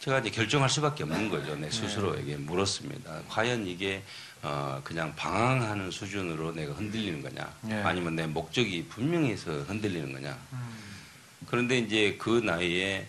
제가 0.00 0.18
이제 0.20 0.30
결정할 0.30 0.68
수밖에 0.68 1.04
없는 1.04 1.30
거죠. 1.30 1.54
내 1.56 1.68
네. 1.68 1.70
스스로에게 1.70 2.36
물었습니다. 2.36 3.22
과연 3.28 3.66
이게 3.66 4.02
어 4.42 4.80
그냥 4.84 5.14
방황하는 5.16 5.90
수준으로 5.90 6.52
내가 6.52 6.74
흔들리는 6.74 7.22
거냐, 7.22 7.54
네. 7.62 7.82
아니면 7.82 8.14
내 8.14 8.26
목적이 8.26 8.86
분명해서 8.88 9.62
흔들리는 9.62 10.12
거냐. 10.12 10.38
음. 10.52 10.86
그런데 11.46 11.78
이제 11.78 12.16
그 12.18 12.40
나이에 12.44 13.06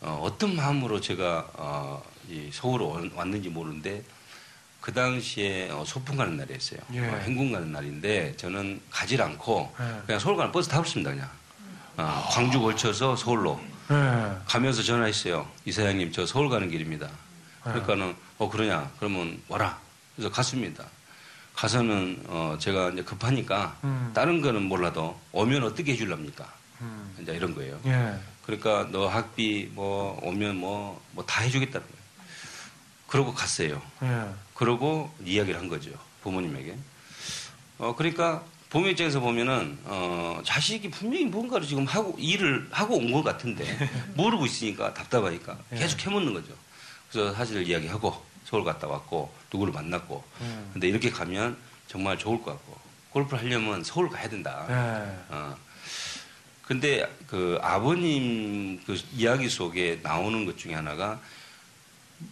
어, 0.00 0.20
어떤 0.22 0.56
마음으로 0.56 1.00
제가 1.00 1.50
어, 1.54 2.02
이 2.28 2.50
서울로 2.52 3.00
왔는지 3.14 3.48
모르는데 3.48 4.02
그 4.80 4.92
당시에 4.92 5.70
어, 5.70 5.84
소풍 5.84 6.16
가는 6.16 6.36
날이었어요. 6.36 6.80
예. 6.94 7.00
어, 7.00 7.16
행군 7.18 7.52
가는 7.52 7.72
날인데 7.72 8.36
저는 8.36 8.80
가질 8.90 9.22
않고 9.22 9.74
예. 9.80 10.02
그냥 10.06 10.20
서울 10.20 10.36
가는 10.36 10.52
버스 10.52 10.68
타고 10.68 10.84
있습니다 10.84 11.10
그냥. 11.10 11.30
어, 11.96 12.28
광주 12.30 12.60
걸쳐서 12.60 13.16
서울로 13.16 13.60
네. 13.88 14.36
가면서 14.46 14.82
전화했어요. 14.82 15.46
이사장님 15.64 16.12
저 16.12 16.26
서울 16.26 16.48
가는 16.48 16.68
길입니다. 16.70 17.08
그러니까는 17.62 18.14
어 18.38 18.48
그러냐 18.50 18.90
그러면 18.98 19.40
와라. 19.48 19.78
그래서 20.14 20.30
갔습니다. 20.30 20.84
가서는 21.54 22.22
어 22.28 22.56
제가 22.60 22.90
이제 22.90 23.02
급하니까 23.02 23.76
음. 23.84 24.10
다른 24.14 24.40
거는 24.40 24.62
몰라도 24.62 25.18
오면 25.32 25.62
어떻게 25.64 25.92
해줄랍니까? 25.92 26.46
음. 26.82 27.16
이제 27.22 27.32
이런 27.34 27.54
거예요. 27.54 27.80
예. 27.86 28.14
그러니까 28.44 28.86
너 28.92 29.08
학비 29.08 29.70
뭐 29.72 30.18
오면 30.22 30.56
뭐 30.56 31.00
뭐 31.14 31.24
다 31.26 31.40
해주겠다는 31.42 31.86
거예요. 31.86 32.02
그러고 33.06 33.32
갔어요. 33.34 33.80
예. 34.02 34.26
그러고 34.54 35.12
이야기를 35.24 35.58
한 35.58 35.68
거죠 35.68 35.90
부모님에게. 36.22 36.76
어 37.78 37.94
그러니까 37.96 38.42
부모 38.68 38.88
입장에서 38.88 39.20
보면은 39.20 39.78
어, 39.84 40.40
자식이 40.44 40.90
분명히 40.90 41.24
뭔가를 41.26 41.66
지금 41.66 41.84
하고 41.86 42.14
일을 42.18 42.66
하고 42.70 42.96
온 42.96 43.12
것 43.12 43.22
같은데 43.22 43.64
모르고 44.14 44.44
있으니까 44.46 44.92
답답하니까 44.92 45.56
예. 45.72 45.76
계속 45.76 46.04
해묻는 46.04 46.34
거죠. 46.34 46.52
그래서 47.10 47.32
사실을 47.32 47.66
이야기하고 47.66 48.24
서울 48.44 48.64
갔다 48.64 48.86
왔고 48.88 49.32
누구를 49.52 49.72
만났고 49.72 50.22
음. 50.40 50.70
근데 50.72 50.88
이렇게 50.88 51.10
가면 51.10 51.56
정말 51.86 52.18
좋을 52.18 52.42
것 52.42 52.52
같고 52.52 52.76
골프를 53.10 53.38
하려면 53.44 53.82
서울 53.84 54.10
가야 54.10 54.28
된다. 54.28 54.66
예. 54.68 55.24
어. 55.34 55.56
근데 56.62 57.08
그 57.28 57.58
아버님 57.62 58.82
그 58.84 59.00
이야기 59.14 59.48
속에 59.48 60.00
나오는 60.02 60.44
것 60.44 60.58
중에 60.58 60.74
하나가 60.74 61.20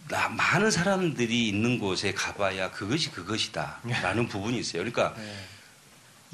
나, 0.09 0.27
많은 0.29 0.69
사람들이 0.69 1.47
있는 1.47 1.79
곳에 1.79 2.13
가봐야 2.13 2.71
그것이 2.71 3.11
그것이다라는 3.11 4.23
예. 4.23 4.27
부분이 4.27 4.59
있어요. 4.59 4.83
그러니까 4.83 5.15
예. 5.17 5.35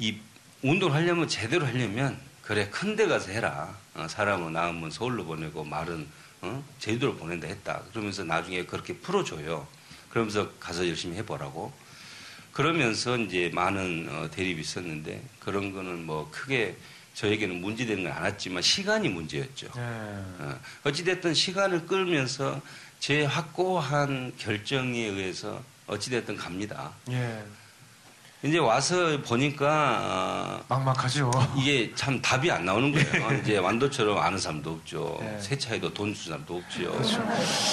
이 0.02 0.16
운동을 0.62 0.94
하려면 0.96 1.28
제대로 1.28 1.64
하려면 1.64 2.18
그래 2.42 2.68
큰 2.70 2.96
데 2.96 3.06
가서 3.06 3.30
해라. 3.30 3.72
어, 3.94 4.06
사람은 4.08 4.52
낳으면 4.52 4.90
서울로 4.90 5.24
보내고 5.24 5.62
말은 5.62 6.08
어? 6.40 6.64
제주도로 6.80 7.14
보낸다 7.14 7.46
했다. 7.46 7.82
그러면서 7.92 8.24
나중에 8.24 8.64
그렇게 8.64 8.94
풀어줘요. 8.96 9.64
그러면서 10.10 10.50
가서 10.58 10.88
열심히 10.88 11.16
해보라고. 11.18 11.72
그러면서 12.52 13.16
이제 13.16 13.48
많은 13.54 14.08
어, 14.10 14.28
대립이 14.30 14.60
있었는데 14.60 15.22
그런 15.38 15.72
거는 15.72 16.04
뭐 16.04 16.28
크게 16.32 16.76
저에게는 17.14 17.60
문제되는 17.60 18.02
건 18.02 18.12
않았지만 18.12 18.60
시간이 18.60 19.08
문제였죠. 19.08 19.68
네. 19.76 19.82
어, 19.82 20.60
어찌됐든 20.82 21.32
시간을 21.32 21.86
끌면서 21.86 22.60
제 22.98 23.24
확고한 23.24 24.32
결정에 24.36 24.98
의해서 25.06 25.62
어찌됐든 25.86 26.36
갑니다. 26.36 26.90
네. 27.06 27.44
이제 28.44 28.58
와서 28.58 29.20
보니까 29.22 30.60
어, 30.68 30.74
막막하죠. 30.74 31.30
이게 31.56 31.92
참 31.94 32.20
답이 32.20 32.50
안 32.50 32.64
나오는 32.64 32.90
거예요. 32.90 33.30
네. 33.30 33.40
이제 33.40 33.58
완도처럼 33.58 34.18
아는 34.18 34.36
사람도 34.36 34.70
없죠. 34.70 35.16
네. 35.20 35.38
세차에도 35.40 35.94
돈 35.94 36.12
주는 36.12 36.24
사람도 36.42 36.56
없죠. 36.56 36.90
그렇죠. 36.92 37.22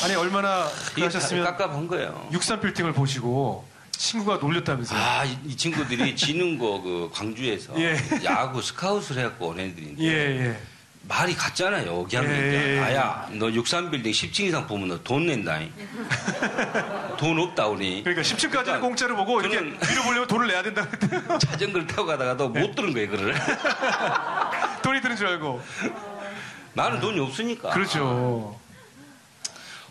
아니 0.03 0.13
얼마나 0.13 0.67
하셨으면 0.95 1.43
깝깝한 1.45 1.87
거예요. 1.87 2.27
63 2.31 2.61
빌딩을 2.61 2.93
보시고 2.93 3.67
친구가 3.91 4.37
놀렸다면서요? 4.37 4.99
아, 4.99 5.25
이, 5.25 5.35
이 5.45 5.57
친구들이 5.57 6.15
지는 6.15 6.57
거 6.59 6.79
그 6.81 7.09
광주에서 7.13 7.73
예. 7.81 7.97
야구 8.23 8.61
스카웃을 8.61 9.17
해갖고 9.17 9.47
온 9.47 9.59
애들인데. 9.59 10.03
예, 10.03 10.45
예. 10.49 10.59
말이 11.07 11.33
같잖아요. 11.33 12.05
그냥 12.05 12.25
예, 12.25 12.75
예. 12.75 12.79
아야, 12.79 13.27
너 13.33 13.47
63빌딩 13.47 14.11
10층 14.11 14.41
이상 14.41 14.67
보면 14.67 14.89
너 14.89 15.03
돈 15.03 15.25
낸다잉. 15.25 15.73
돈 17.19 17.37
없다, 17.37 17.67
우리. 17.67 18.01
그러니까 18.01 18.21
10층까지는 18.21 18.49
그러니까 18.49 18.79
공짜로 18.79 19.15
보고 19.17 19.41
이렇게 19.41 19.57
위로 19.59 20.03
보려면 20.05 20.27
돈을 20.27 20.47
내야 20.47 20.63
된다 20.63 20.87
그랬대요. 20.87 21.37
자전거를 21.39 21.85
타고 21.85 22.05
가다가도 22.05 22.47
못 22.47 22.73
들은 22.73 22.93
거예요, 22.93 23.09
그를. 23.09 23.35
돈이 24.81 25.01
드는 25.01 25.17
줄 25.17 25.27
알고. 25.27 25.61
나는 26.73 27.01
돈이 27.01 27.19
없으니까. 27.19 27.71
그렇죠. 27.71 28.57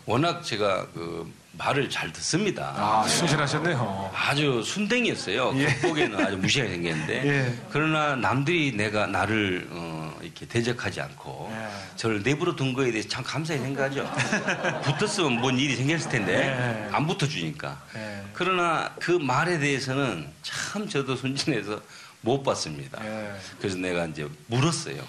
워낙 0.07 0.41
제가 0.41 0.87
그 0.95 1.31
말을 1.51 1.87
잘 1.91 2.11
듣습니다. 2.13 2.73
아, 2.75 3.07
순진하셨네요. 3.07 4.11
아주 4.15 4.63
순댕이였어요. 4.63 5.53
예. 5.57 5.65
겉보기에는 5.67 6.25
아주 6.25 6.37
무시하게 6.37 6.71
생겼는데. 6.71 7.13
예. 7.29 7.53
그러나 7.69 8.15
남들이 8.15 8.71
내가 8.75 9.05
나를 9.05 9.67
어, 9.69 10.08
이렇게 10.21 10.45
대적하지 10.45 11.01
않고 11.01 11.49
예. 11.53 11.95
저를 11.95 12.21
내부로 12.23 12.55
둔 12.55 12.73
거에 12.73 12.91
대해서 12.91 13.07
참 13.09 13.23
감사히 13.23 13.59
생각하죠. 13.59 14.09
붙었으면 14.83 15.33
뭔 15.41 15.57
일이 15.57 15.75
생겼을 15.75 16.09
텐데 16.11 16.33
예. 16.35 16.89
안 16.91 17.07
붙어주니까. 17.07 17.81
예. 17.95 18.23
그러나 18.33 18.93
그 18.99 19.11
말에 19.11 19.59
대해서는 19.59 20.27
참 20.41 20.87
저도 20.87 21.15
순진해서 21.15 21.81
못 22.21 22.43
봤습니다. 22.43 22.99
예. 23.05 23.33
그래서 23.59 23.77
내가 23.77 24.05
이제 24.05 24.27
물었어요. 24.47 25.01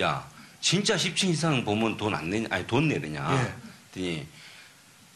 야, 0.00 0.26
진짜 0.60 0.96
10층 0.96 1.28
이상 1.28 1.64
보면 1.64 1.96
돈 1.96 2.14
안 2.14 2.30
내냐? 2.30 2.48
아니, 2.50 2.66
돈 2.66 2.88
내느냐? 2.88 3.54
그랬더니 3.92 4.26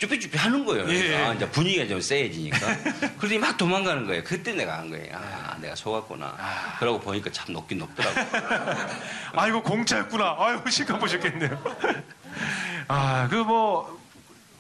쭈삐쭈삐 0.03 0.37
하는 0.37 0.65
거예요. 0.65 0.89
예. 0.89 1.09
그러니까 1.09 1.35
이제 1.35 1.51
분위기가 1.51 1.87
좀 1.87 2.01
세해지니까. 2.01 2.59
그러더니 3.19 3.39
막 3.39 3.57
도망가는 3.57 4.05
거예요. 4.07 4.25
그때 4.25 4.53
내가 4.53 4.79
한 4.79 4.91
거예요. 4.91 5.15
아, 5.15 5.57
내가 5.61 5.77
속았구나. 5.77 6.27
아. 6.39 6.77
그러고 6.81 6.99
보니까 6.99 7.31
참 7.31 7.53
높긴 7.53 7.79
높더라고. 7.79 8.21
아이고, 9.35 9.63
공짜였구나. 9.63 10.37
아이고, 10.39 10.69
실컷 10.71 10.99
보셨겠네요. 10.99 11.63
아, 12.89 13.29
그 13.31 13.37
뭐, 13.37 14.01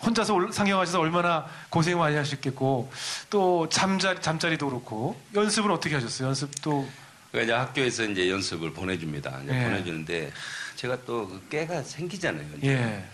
혼자서 0.02 0.52
상영하셔서 0.52 1.00
얼마나 1.00 1.46
고생 1.70 1.98
많이 1.98 2.14
하셨겠고, 2.14 2.92
또 3.28 3.68
잠자리, 3.68 4.20
잠자리도 4.20 4.68
그렇고, 4.68 5.20
연습은 5.34 5.72
어떻게 5.72 5.96
하셨어요? 5.96 6.28
연습도? 6.28 6.88
그러니까 7.32 7.52
이제 7.52 7.52
학교에서 7.52 8.04
이제 8.04 8.30
연습을 8.30 8.72
보내줍니다. 8.72 9.40
이제 9.42 9.58
예. 9.58 9.64
보내주는데, 9.64 10.32
제가 10.76 11.04
또그 11.04 11.48
깨가 11.50 11.82
생기잖아요. 11.82 12.46
예. 12.64 13.04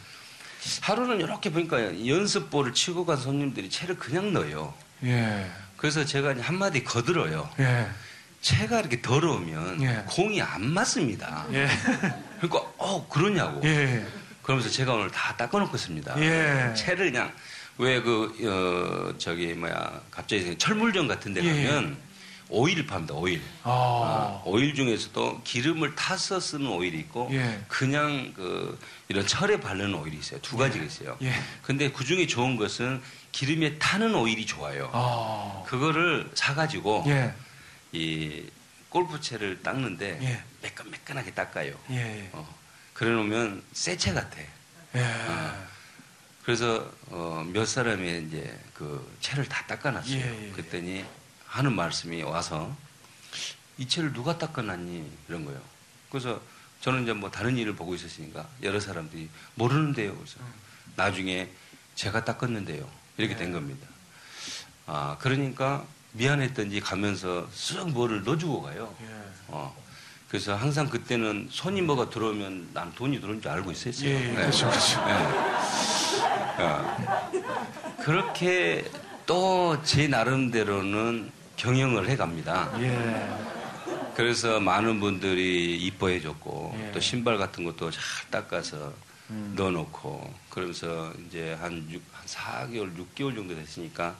하루는 0.80 1.20
이렇게 1.20 1.50
보니까 1.50 2.06
연습볼을 2.06 2.72
치고 2.74 3.06
간 3.06 3.16
손님들이 3.16 3.70
채를 3.70 3.96
그냥 3.98 4.32
넣어요. 4.32 4.74
예. 5.04 5.50
그래서 5.76 6.04
제가 6.04 6.34
한마디 6.40 6.82
거들어요. 6.84 7.48
예. 7.60 7.86
채가 8.40 8.80
이렇게 8.80 9.00
더러우면 9.02 9.82
예. 9.82 10.04
공이 10.08 10.40
안 10.42 10.68
맞습니다. 10.70 11.46
예. 11.52 11.68
그러니까 12.40 12.70
어 12.78 13.06
그러냐고. 13.08 13.60
예. 13.64 14.04
그러면서 14.42 14.70
제가 14.70 14.94
오늘 14.94 15.10
다 15.10 15.36
닦아놓고 15.36 15.76
있습니다. 15.76 16.20
예. 16.22 16.74
채를 16.74 17.12
그냥 17.12 17.32
왜 17.78 18.00
그 18.02 18.34
어, 18.42 19.14
저기 19.18 19.54
뭐야 19.54 20.00
갑자기 20.10 20.56
철물점 20.58 21.06
같은 21.06 21.32
데 21.32 21.40
가면 21.42 21.96
오일 22.50 22.86
팝니다, 22.86 23.14
오일. 23.14 23.42
아. 23.62 23.70
아, 23.70 24.42
오일 24.44 24.74
중에서도 24.74 25.42
기름을 25.44 25.94
타서 25.94 26.40
쓰는 26.40 26.66
오일이 26.68 26.98
있고, 27.00 27.28
예. 27.32 27.62
그냥 27.68 28.32
그, 28.34 28.78
이런 29.08 29.26
철에 29.26 29.60
바르는 29.60 29.94
오일이 29.94 30.16
있어요. 30.18 30.40
두 30.40 30.56
가지가 30.56 30.82
예. 30.82 30.86
있어요. 30.86 31.18
예. 31.22 31.32
근데 31.62 31.90
그 31.90 32.04
중에 32.04 32.26
좋은 32.26 32.56
것은 32.56 33.02
기름에 33.32 33.78
타는 33.78 34.14
오일이 34.14 34.46
좋아요. 34.46 34.90
아. 34.92 35.62
그거를 35.66 36.30
사가지고, 36.34 37.04
예. 37.08 37.34
이 37.92 38.44
골프채를 38.88 39.62
닦는데, 39.62 40.18
예. 40.22 40.42
매끈매끈하게 40.62 41.34
닦아요. 41.34 41.74
예. 41.90 42.30
어, 42.32 42.48
그래 42.94 43.10
놓으면 43.10 43.62
새채 43.72 44.12
같아. 44.14 44.38
어. 44.94 45.68
그래서 46.42 46.90
어, 47.08 47.46
몇 47.52 47.66
사람이 47.66 48.26
이제 48.26 48.58
그 48.72 49.14
채를 49.20 49.46
다 49.46 49.62
닦아놨어요. 49.66 50.16
예, 50.16 50.46
예. 50.46 50.50
그랬더니 50.52 51.04
하는 51.48 51.74
말씀이 51.74 52.22
와서 52.22 52.74
이 53.78 53.88
채를 53.88 54.12
누가 54.12 54.38
닦아놨니 54.38 55.10
이런 55.28 55.44
거예요. 55.44 55.60
그래서 56.10 56.40
저는 56.80 57.02
이제 57.02 57.12
뭐 57.12 57.30
다른 57.30 57.56
일을 57.56 57.74
보고 57.74 57.94
있었으니까 57.94 58.46
여러 58.62 58.78
사람들이 58.80 59.28
모르는데요. 59.54 60.14
그래서 60.14 60.36
음. 60.40 60.52
나중에 60.96 61.48
제가 61.94 62.24
닦았는데요. 62.24 62.88
이렇게 63.16 63.36
된 63.36 63.48
네. 63.48 63.52
겁니다. 63.54 63.86
아 64.86 65.16
그러니까 65.20 65.84
미안했던지 66.12 66.80
가면서 66.80 67.48
쓱 67.54 67.90
뭐를 67.92 68.24
넣어주고 68.24 68.62
가요. 68.62 68.94
예. 69.02 69.06
어. 69.48 69.76
그래서 70.28 70.54
항상 70.54 70.88
그때는 70.90 71.48
손이 71.50 71.80
뭐가 71.82 72.10
들어오면 72.10 72.70
난 72.74 72.94
돈이 72.94 73.20
들어온 73.20 73.40
줄 73.40 73.50
알고 73.50 73.72
있었어요. 73.72 74.08
예, 74.08 74.14
예. 74.14 74.18
네. 74.28 74.34
그렇죠, 74.34 74.68
그렇죠. 74.68 75.04
네. 75.06 75.12
어. 76.60 77.96
그렇게 78.02 78.90
또 79.26 79.76
제 79.84 80.08
나름대로는 80.08 81.30
경영을 81.62 82.08
해갑니다. 82.08 82.72
예. 82.80 83.28
그래서 84.14 84.58
많은 84.60 85.00
분들이 85.00 85.76
이뻐해줬고 85.76 86.76
예. 86.80 86.92
또 86.92 87.00
신발 87.00 87.36
같은 87.36 87.64
것도 87.64 87.90
잘 87.90 88.02
닦아서 88.30 88.92
음. 89.30 89.52
넣어놓고 89.56 90.34
그러면서 90.50 91.12
이제 91.26 91.52
한, 91.60 91.86
6, 91.90 92.02
한 92.12 92.26
4개월, 92.26 92.96
6개월 92.96 93.34
정도 93.34 93.54
됐으니까 93.54 94.16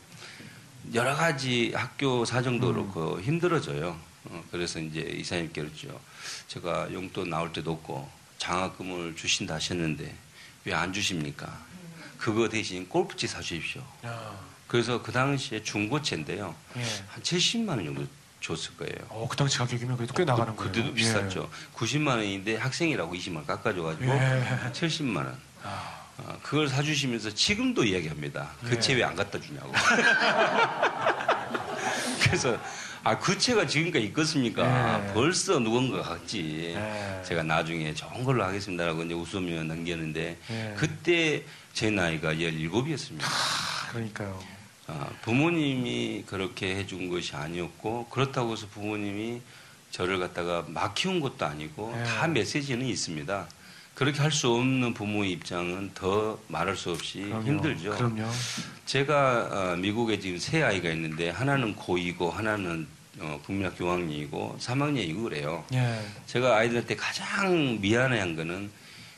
여러 0.95 1.15
가지 1.15 1.73
학교 1.75 2.25
사정도 2.25 2.69
음. 2.71 2.75
그렇고 2.75 3.21
힘들어져요. 3.21 3.97
어, 4.25 4.45
그래서 4.51 4.81
이제 4.81 5.01
이사님께 5.01 5.63
그랬죠. 5.63 5.99
제가 6.49 6.93
용돈 6.93 7.31
나올 7.31 7.53
때도 7.53 7.73
없고 7.73 8.09
장학금을 8.39 9.15
주신다 9.17 9.55
하셨는데 9.55 10.15
왜 10.65 10.73
안 10.75 10.93
주십니까? 10.93 11.57
그거 12.19 12.49
대신 12.49 12.89
골프채 12.89 13.27
사주십시오. 13.29 13.83
그래서 14.69 15.03
그 15.03 15.11
당시에 15.11 15.63
중고채인데요. 15.63 16.55
예. 16.77 16.83
한 17.09 17.23
70만 17.23 17.71
원 17.71 17.85
정도 17.87 18.07
줬을 18.41 18.77
거예요. 18.77 18.95
어, 19.09 19.27
그 19.29 19.37
당시 19.37 19.59
가격이면 19.59 19.97
그래도 19.97 20.15
꽤 20.15 20.25
나가는 20.25 20.55
그, 20.55 20.59
거예요. 20.59 20.73
그때도 20.73 20.95
비쌌죠. 20.95 21.51
예. 21.51 21.77
90만 21.77 22.09
원인데 22.09 22.57
학생이라고 22.57 23.15
20만 23.15 23.37
원 23.37 23.47
깎아줘가지고 23.47 24.13
예. 24.13 24.71
70만 24.73 25.17
원. 25.17 25.37
아. 25.65 25.99
어, 26.19 26.39
그걸 26.43 26.69
사주시면서 26.69 27.35
지금도 27.35 27.85
이야기합니다. 27.85 28.51
그채 28.65 28.93
예. 28.93 28.99
왜안 28.99 29.17
갖다 29.17 29.41
주냐고. 29.41 29.73
그래서 32.23 32.59
아, 33.05 33.19
그 33.19 33.39
채가 33.39 33.67
지금까지 33.67 34.05
있겠습니까? 34.07 34.99
네. 34.99 35.15
벌써 35.15 35.59
누군가 35.59 36.03
갔지. 36.03 36.75
네. 36.75 37.23
제가 37.25 37.43
나중에 37.43 37.95
좋은 37.95 38.23
걸로 38.25 38.45
하겠습니다라고 38.45 39.05
이제 39.05 39.15
웃으며 39.15 39.63
넘겼는데, 39.63 40.37
네. 40.47 40.75
그때 40.77 41.45
제 41.73 41.89
나이가 41.91 42.35
17이었습니다. 42.35 43.23
아, 43.23 43.89
그러니까요. 43.93 44.58
아, 44.89 45.09
부모님이 45.23 46.25
그렇게 46.27 46.75
해준 46.77 47.09
것이 47.09 47.37
아니었고, 47.37 48.07
그렇다고 48.09 48.53
해서 48.53 48.67
부모님이 48.73 49.41
저를 49.91 50.19
갖다가 50.19 50.65
막 50.67 50.95
키운 50.95 51.21
것도 51.21 51.45
아니고, 51.47 51.93
네. 51.95 52.05
다 52.05 52.27
메시지는 52.27 52.85
있습니다. 52.87 53.47
그렇게 53.95 54.21
할 54.21 54.31
수 54.31 54.49
없는 54.53 54.95
부모의 54.95 55.33
입장은 55.33 55.91
더 55.95 56.39
말할 56.49 56.77
수 56.77 56.91
없이 56.93 57.21
그럼요. 57.23 57.47
힘들죠. 57.47 57.91
그럼요. 57.97 58.31
제가 58.87 59.49
어, 59.73 59.77
미국에 59.77 60.21
지금 60.21 60.39
세 60.39 60.63
아이가 60.63 60.89
있는데 60.91 61.31
하나는 61.31 61.75
고2고 61.75 62.31
하나는 62.31 62.87
어, 63.19 63.41
국민학교 63.45 63.85
5학년이고 63.87 64.57
3학년이고 64.61 65.25
그래요. 65.25 65.65
예. 65.73 66.01
제가 66.27 66.57
아이들한테 66.59 66.95
가장 66.95 67.81
미안해한 67.81 68.37
거는 68.37 68.71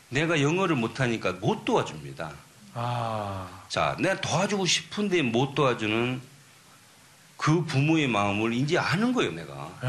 내가 0.09 0.41
영어를 0.41 0.75
못하니까 0.75 1.33
못 1.33 1.63
도와줍니다. 1.63 2.31
아. 2.73 3.63
자, 3.67 3.95
내가 3.99 4.19
도와주고 4.21 4.65
싶은데 4.65 5.21
못 5.21 5.55
도와주는 5.55 6.21
그 7.37 7.65
부모의 7.65 8.07
마음을 8.07 8.53
이제 8.53 8.77
아는 8.77 9.13
거예요, 9.13 9.31
내가. 9.31 9.53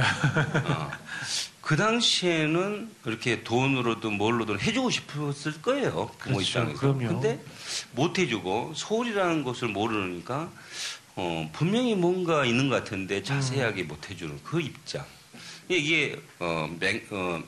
어. 0.65 0.91
그 1.61 1.77
당시에는 1.77 2.91
이렇게 3.07 3.45
돈으로든 3.45 4.15
뭘로든 4.15 4.61
해주고 4.61 4.91
싶었을 4.91 5.63
거예요. 5.63 6.11
부모 6.19 6.37
그렇죠, 6.37 6.41
입장에서. 6.41 6.81
그럼요. 6.81 7.09
근데 7.09 7.43
못 7.93 8.19
해주고 8.19 8.73
서울이라는 8.75 9.45
것을 9.45 9.69
모르니까 9.69 10.51
어, 11.15 11.51
분명히 11.53 11.95
뭔가 11.95 12.45
있는 12.45 12.69
것 12.69 12.77
같은데 12.77 13.23
자세하게 13.23 13.83
음. 13.83 13.89
못 13.89 14.11
해주는 14.11 14.41
그 14.43 14.61
입장. 14.61 15.05
이게 15.69 16.21
어, 16.41 16.69
맹, 16.81 17.01
어, 17.11 17.41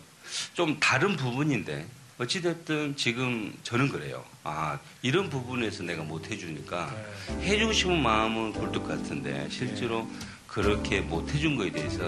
좀 0.54 0.78
다른 0.78 1.16
부분인데 1.16 1.86
어찌됐든 2.18 2.94
지금 2.96 3.52
저는 3.62 3.88
그래요. 3.88 4.24
아, 4.44 4.78
이런 5.02 5.28
부분에서 5.28 5.82
내가 5.82 6.02
못 6.02 6.30
해주니까 6.30 6.94
네. 7.38 7.46
해주고 7.46 7.72
싶은 7.72 8.00
마음은 8.00 8.52
굴뚝 8.52 8.86
같은데 8.86 9.48
실제로 9.50 10.02
네. 10.02 10.08
그렇게 10.46 11.00
못 11.00 11.28
해준 11.34 11.56
거에 11.56 11.72
대해서 11.72 11.98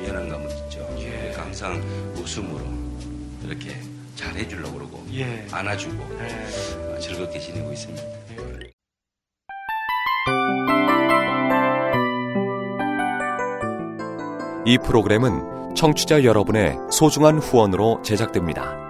미안한 0.00 0.28
감은 0.28 0.48
있죠. 0.48 0.96
예. 1.00 1.10
그러니까 1.10 1.42
항상 1.42 1.74
웃음으로 2.16 2.64
이렇게 3.44 3.76
잘 4.14 4.36
해주려고 4.36 4.74
그러고 4.74 5.06
예. 5.12 5.46
안아주고 5.50 6.18
예. 6.20 7.00
즐겁게 7.00 7.40
지내고 7.40 7.72
있습니다. 7.72 8.02
예. 8.02 8.70
이 14.66 14.78
프로그램은 14.78 15.74
청취자 15.74 16.22
여러분의 16.22 16.76
소중한 16.92 17.38
후원으로 17.38 18.02
제작됩니다. 18.02 18.89